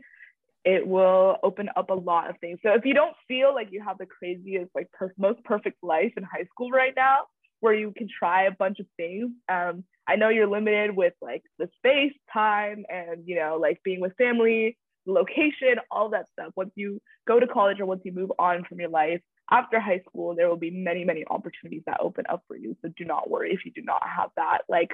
it 0.64 0.86
will 0.86 1.36
open 1.42 1.70
up 1.76 1.90
a 1.90 1.94
lot 1.94 2.28
of 2.28 2.36
things. 2.38 2.58
So 2.62 2.72
if 2.74 2.84
you 2.84 2.94
don't 2.94 3.16
feel 3.26 3.54
like 3.54 3.68
you 3.70 3.82
have 3.82 3.98
the 3.98 4.06
craziest, 4.06 4.70
like 4.74 4.90
per- 4.92 5.14
most 5.16 5.42
perfect 5.44 5.82
life 5.82 6.12
in 6.16 6.22
high 6.22 6.44
school 6.52 6.70
right 6.70 6.92
now, 6.94 7.20
where 7.60 7.74
you 7.74 7.92
can 7.96 8.08
try 8.08 8.44
a 8.44 8.50
bunch 8.50 8.78
of 8.80 8.86
things, 8.96 9.30
um, 9.50 9.84
I 10.06 10.16
know 10.16 10.28
you're 10.28 10.46
limited 10.46 10.94
with 10.94 11.14
like 11.22 11.42
the 11.58 11.68
space, 11.76 12.12
time, 12.32 12.84
and 12.88 13.22
you 13.26 13.36
know, 13.36 13.58
like 13.60 13.80
being 13.84 14.00
with 14.00 14.16
family, 14.16 14.76
location, 15.06 15.76
all 15.90 16.10
that 16.10 16.26
stuff. 16.32 16.52
Once 16.56 16.72
you 16.74 17.00
go 17.26 17.38
to 17.38 17.46
college 17.46 17.80
or 17.80 17.86
once 17.86 18.02
you 18.04 18.12
move 18.12 18.32
on 18.38 18.64
from 18.68 18.80
your 18.80 18.90
life 18.90 19.20
after 19.50 19.80
high 19.80 20.00
school, 20.08 20.34
there 20.34 20.48
will 20.48 20.56
be 20.56 20.70
many, 20.70 21.04
many 21.04 21.24
opportunities 21.28 21.82
that 21.86 22.00
open 22.00 22.24
up 22.28 22.42
for 22.46 22.56
you. 22.56 22.76
So 22.82 22.90
do 22.96 23.04
not 23.04 23.30
worry 23.30 23.52
if 23.52 23.64
you 23.64 23.72
do 23.72 23.82
not 23.82 24.02
have 24.06 24.30
that 24.36 24.60
like 24.68 24.90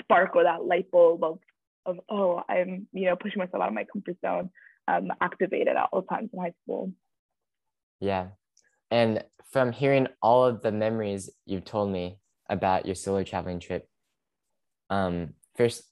spark 0.00 0.36
or 0.36 0.44
that 0.44 0.64
light 0.64 0.90
bulb 0.90 1.24
of 1.24 1.38
of 1.84 1.98
oh 2.08 2.42
I'm 2.48 2.86
you 2.92 3.06
know 3.06 3.16
pushing 3.16 3.38
myself 3.38 3.62
out 3.62 3.68
of 3.68 3.74
my 3.74 3.86
comfort 3.90 4.16
zone 4.24 4.50
um, 4.88 5.08
activated 5.20 5.76
at 5.76 5.88
all 5.92 6.02
times 6.02 6.30
in 6.32 6.40
high 6.40 6.54
school. 6.62 6.92
Yeah, 8.00 8.28
and 8.90 9.24
from 9.50 9.72
hearing 9.72 10.08
all 10.20 10.44
of 10.44 10.62
the 10.62 10.72
memories 10.72 11.30
you've 11.46 11.64
told 11.64 11.90
me 11.90 12.18
about 12.48 12.86
your 12.86 12.94
solo 12.94 13.24
traveling 13.24 13.58
trip, 13.58 13.88
um, 14.90 15.34
first, 15.56 15.82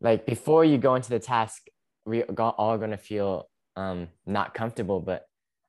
like 0.00 0.26
before 0.26 0.64
you 0.64 0.78
go 0.78 0.94
into 0.94 1.10
the 1.10 1.20
task, 1.20 1.62
we 2.04 2.22
are 2.24 2.50
all 2.50 2.76
going 2.78 2.90
to 2.90 2.96
feel 2.96 3.48
um 3.76 4.08
not 4.26 4.54
comfortable, 4.54 5.00
but 5.00 5.24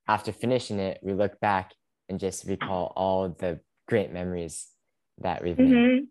after 0.08 0.32
finishing 0.32 0.80
it, 0.80 0.98
we 1.02 1.12
look 1.12 1.38
back 1.40 1.72
and 2.08 2.18
just 2.18 2.44
recall 2.46 2.92
all 2.96 3.28
the 3.28 3.60
great 3.86 4.12
memories 4.12 4.66
that 5.18 5.44
we've 5.44 5.56
mm-hmm. 5.56 5.72
made 5.72 6.02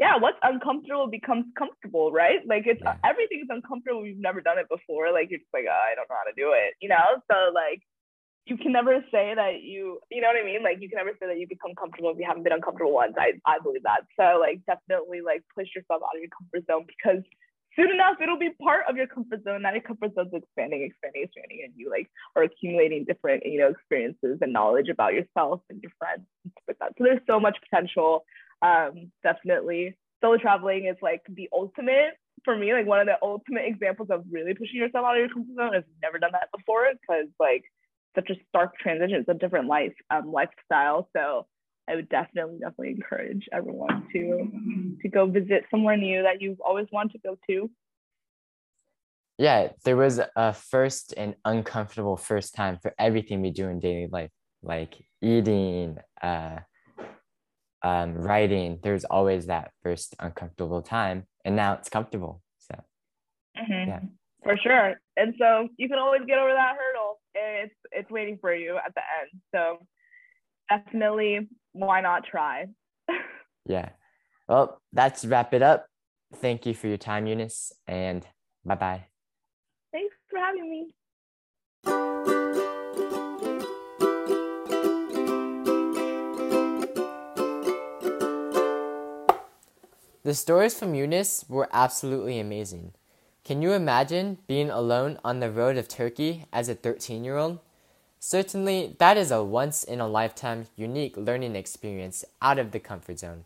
yeah, 0.00 0.16
what's 0.16 0.40
uncomfortable 0.42 1.06
becomes 1.08 1.44
comfortable, 1.58 2.10
right? 2.10 2.40
Like 2.48 2.64
it's 2.64 2.80
yeah. 2.82 2.96
everything's 3.04 3.52
uncomfortable. 3.52 4.06
You've 4.06 4.18
never 4.18 4.40
done 4.40 4.56
it 4.56 4.66
before. 4.72 5.12
Like 5.12 5.28
you're 5.28 5.44
just 5.44 5.52
like, 5.52 5.68
oh, 5.68 5.76
I 5.76 5.94
don't 5.94 6.08
know 6.08 6.16
how 6.16 6.24
to 6.24 6.32
do 6.34 6.56
it, 6.56 6.72
you 6.80 6.88
know? 6.88 7.20
So 7.30 7.52
like 7.52 7.84
you 8.46 8.56
can 8.56 8.72
never 8.72 9.04
say 9.12 9.36
that 9.36 9.60
you, 9.60 10.00
you 10.10 10.22
know 10.24 10.28
what 10.32 10.40
I 10.40 10.44
mean? 10.44 10.64
Like 10.64 10.80
you 10.80 10.88
can 10.88 10.96
never 10.96 11.12
say 11.20 11.28
that 11.28 11.38
you 11.38 11.46
become 11.46 11.76
comfortable 11.76 12.08
if 12.10 12.18
you 12.18 12.24
haven't 12.24 12.44
been 12.44 12.56
uncomfortable 12.56 12.96
once. 12.96 13.12
I, 13.20 13.36
I 13.44 13.60
believe 13.60 13.84
that. 13.84 14.08
So 14.16 14.40
like 14.40 14.64
definitely 14.64 15.20
like 15.20 15.44
push 15.52 15.68
yourself 15.76 16.00
out 16.00 16.16
of 16.16 16.24
your 16.24 16.32
comfort 16.32 16.64
zone 16.64 16.88
because 16.88 17.20
soon 17.76 17.92
enough 17.92 18.16
it'll 18.24 18.40
be 18.40 18.56
part 18.56 18.88
of 18.88 18.96
your 18.96 19.06
comfort 19.06 19.44
zone. 19.44 19.68
Now 19.68 19.76
your 19.76 19.84
comfort 19.84 20.16
zone's 20.16 20.32
expanding, 20.32 20.80
expanding, 20.80 21.28
expanding, 21.28 21.60
and 21.60 21.76
you 21.76 21.92
like 21.92 22.08
are 22.40 22.48
accumulating 22.48 23.04
different, 23.04 23.44
you 23.44 23.60
know, 23.60 23.68
experiences 23.68 24.40
and 24.40 24.48
knowledge 24.48 24.88
about 24.88 25.12
yourself 25.12 25.60
and 25.68 25.76
your 25.84 25.92
friends 26.00 26.24
and 26.44 26.56
stuff 26.56 26.64
like 26.72 26.80
that. 26.80 26.96
So 26.96 27.04
there's 27.04 27.20
so 27.28 27.36
much 27.36 27.60
potential. 27.68 28.24
Um, 28.62 29.12
definitely. 29.22 29.96
Solo 30.22 30.36
traveling 30.36 30.86
is 30.86 30.96
like 31.02 31.22
the 31.28 31.48
ultimate 31.52 32.14
for 32.44 32.56
me, 32.56 32.72
like 32.72 32.86
one 32.86 33.00
of 33.00 33.06
the 33.06 33.16
ultimate 33.22 33.64
examples 33.66 34.08
of 34.10 34.24
really 34.30 34.54
pushing 34.54 34.76
yourself 34.76 35.04
out 35.04 35.16
of 35.16 35.20
your 35.20 35.28
comfort 35.28 35.54
zone. 35.56 35.74
I've 35.74 35.84
never 36.02 36.18
done 36.18 36.32
that 36.32 36.48
before 36.56 36.86
because 37.00 37.26
like 37.38 37.64
such 38.14 38.30
a 38.30 38.34
stark 38.48 38.78
transition. 38.78 39.16
It's 39.16 39.28
a 39.28 39.34
different 39.34 39.68
life 39.68 39.92
um, 40.10 40.32
lifestyle. 40.32 41.08
So 41.16 41.46
I 41.88 41.96
would 41.96 42.08
definitely, 42.08 42.58
definitely 42.58 42.90
encourage 42.90 43.48
everyone 43.52 44.06
to 44.12 44.96
to 45.02 45.08
go 45.08 45.26
visit 45.26 45.64
somewhere 45.70 45.96
new 45.96 46.22
that 46.22 46.40
you've 46.40 46.60
always 46.60 46.86
wanted 46.92 47.12
to 47.12 47.18
go 47.18 47.38
to. 47.48 47.70
Yeah, 49.38 49.68
there 49.84 49.96
was 49.96 50.20
a 50.36 50.52
first 50.52 51.14
and 51.16 51.34
uncomfortable 51.46 52.18
first 52.18 52.54
time 52.54 52.78
for 52.82 52.94
everything 52.98 53.40
we 53.40 53.50
do 53.50 53.68
in 53.68 53.80
daily 53.80 54.06
life, 54.06 54.30
like 54.62 54.94
eating, 55.22 55.96
uh, 56.22 56.58
um, 57.82 58.14
writing. 58.14 58.78
There's 58.82 59.04
always 59.04 59.46
that 59.46 59.70
first 59.82 60.14
uncomfortable 60.18 60.82
time, 60.82 61.24
and 61.44 61.56
now 61.56 61.74
it's 61.74 61.88
comfortable. 61.88 62.42
So, 62.58 62.74
mm-hmm. 63.58 63.88
yeah, 63.88 64.00
for 64.42 64.56
sure. 64.56 64.94
And 65.16 65.34
so 65.38 65.68
you 65.76 65.88
can 65.88 65.98
always 65.98 66.22
get 66.26 66.38
over 66.38 66.52
that 66.52 66.76
hurdle, 66.76 67.20
it's 67.34 67.74
it's 67.92 68.10
waiting 68.10 68.38
for 68.40 68.54
you 68.54 68.76
at 68.76 68.94
the 68.94 69.00
end. 69.20 69.40
So 69.54 69.86
definitely 70.68 71.48
why 71.72 72.00
not 72.00 72.24
try? 72.24 72.66
yeah. 73.66 73.90
Well, 74.48 74.80
that's 74.92 75.24
wrap 75.24 75.54
it 75.54 75.62
up. 75.62 75.86
Thank 76.36 76.66
you 76.66 76.74
for 76.74 76.88
your 76.88 76.96
time, 76.96 77.26
Eunice, 77.26 77.72
and 77.86 78.26
bye 78.64 78.74
bye. 78.74 79.06
Thanks 79.92 80.14
for 80.28 80.38
having 80.38 80.70
me. 80.70 82.46
The 90.30 90.36
stories 90.36 90.78
from 90.78 90.94
Eunice 90.94 91.44
were 91.48 91.68
absolutely 91.72 92.38
amazing. 92.38 92.92
Can 93.42 93.62
you 93.62 93.72
imagine 93.72 94.38
being 94.46 94.70
alone 94.70 95.18
on 95.24 95.40
the 95.40 95.50
road 95.50 95.76
of 95.76 95.88
Turkey 95.88 96.44
as 96.52 96.68
a 96.68 96.76
13 96.76 97.24
year 97.24 97.36
old? 97.36 97.58
Certainly, 98.20 98.94
that 99.00 99.16
is 99.16 99.32
a 99.32 99.42
once 99.42 99.82
in 99.82 99.98
a 99.98 100.06
lifetime 100.06 100.66
unique 100.76 101.16
learning 101.16 101.56
experience 101.56 102.24
out 102.40 102.60
of 102.60 102.70
the 102.70 102.78
comfort 102.78 103.18
zone. 103.18 103.44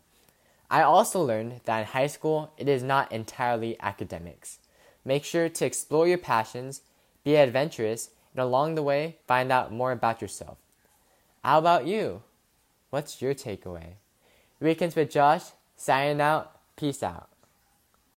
I 0.69 0.83
also 0.83 1.23
learned 1.23 1.61
that 1.65 1.79
in 1.79 1.85
high 1.87 2.05
school, 2.05 2.53
it 2.55 2.69
is 2.69 2.83
not 2.83 3.11
entirely 3.11 3.79
academics. 3.79 4.59
Make 5.03 5.23
sure 5.23 5.49
to 5.49 5.65
explore 5.65 6.07
your 6.07 6.19
passions, 6.19 6.81
be 7.23 7.35
adventurous, 7.35 8.11
and 8.35 8.43
along 8.43 8.75
the 8.75 8.83
way, 8.83 9.17
find 9.25 9.51
out 9.51 9.73
more 9.73 9.91
about 9.91 10.21
yourself. 10.21 10.59
How 11.43 11.57
about 11.57 11.87
you? 11.87 12.21
What's 12.91 13.23
your 13.23 13.33
takeaway? 13.33 13.93
Weekends 14.59 14.95
with 14.95 15.09
Josh, 15.09 15.45
signing 15.75 16.21
out. 16.21 16.54
Peace 16.77 17.03
out. 17.03 17.34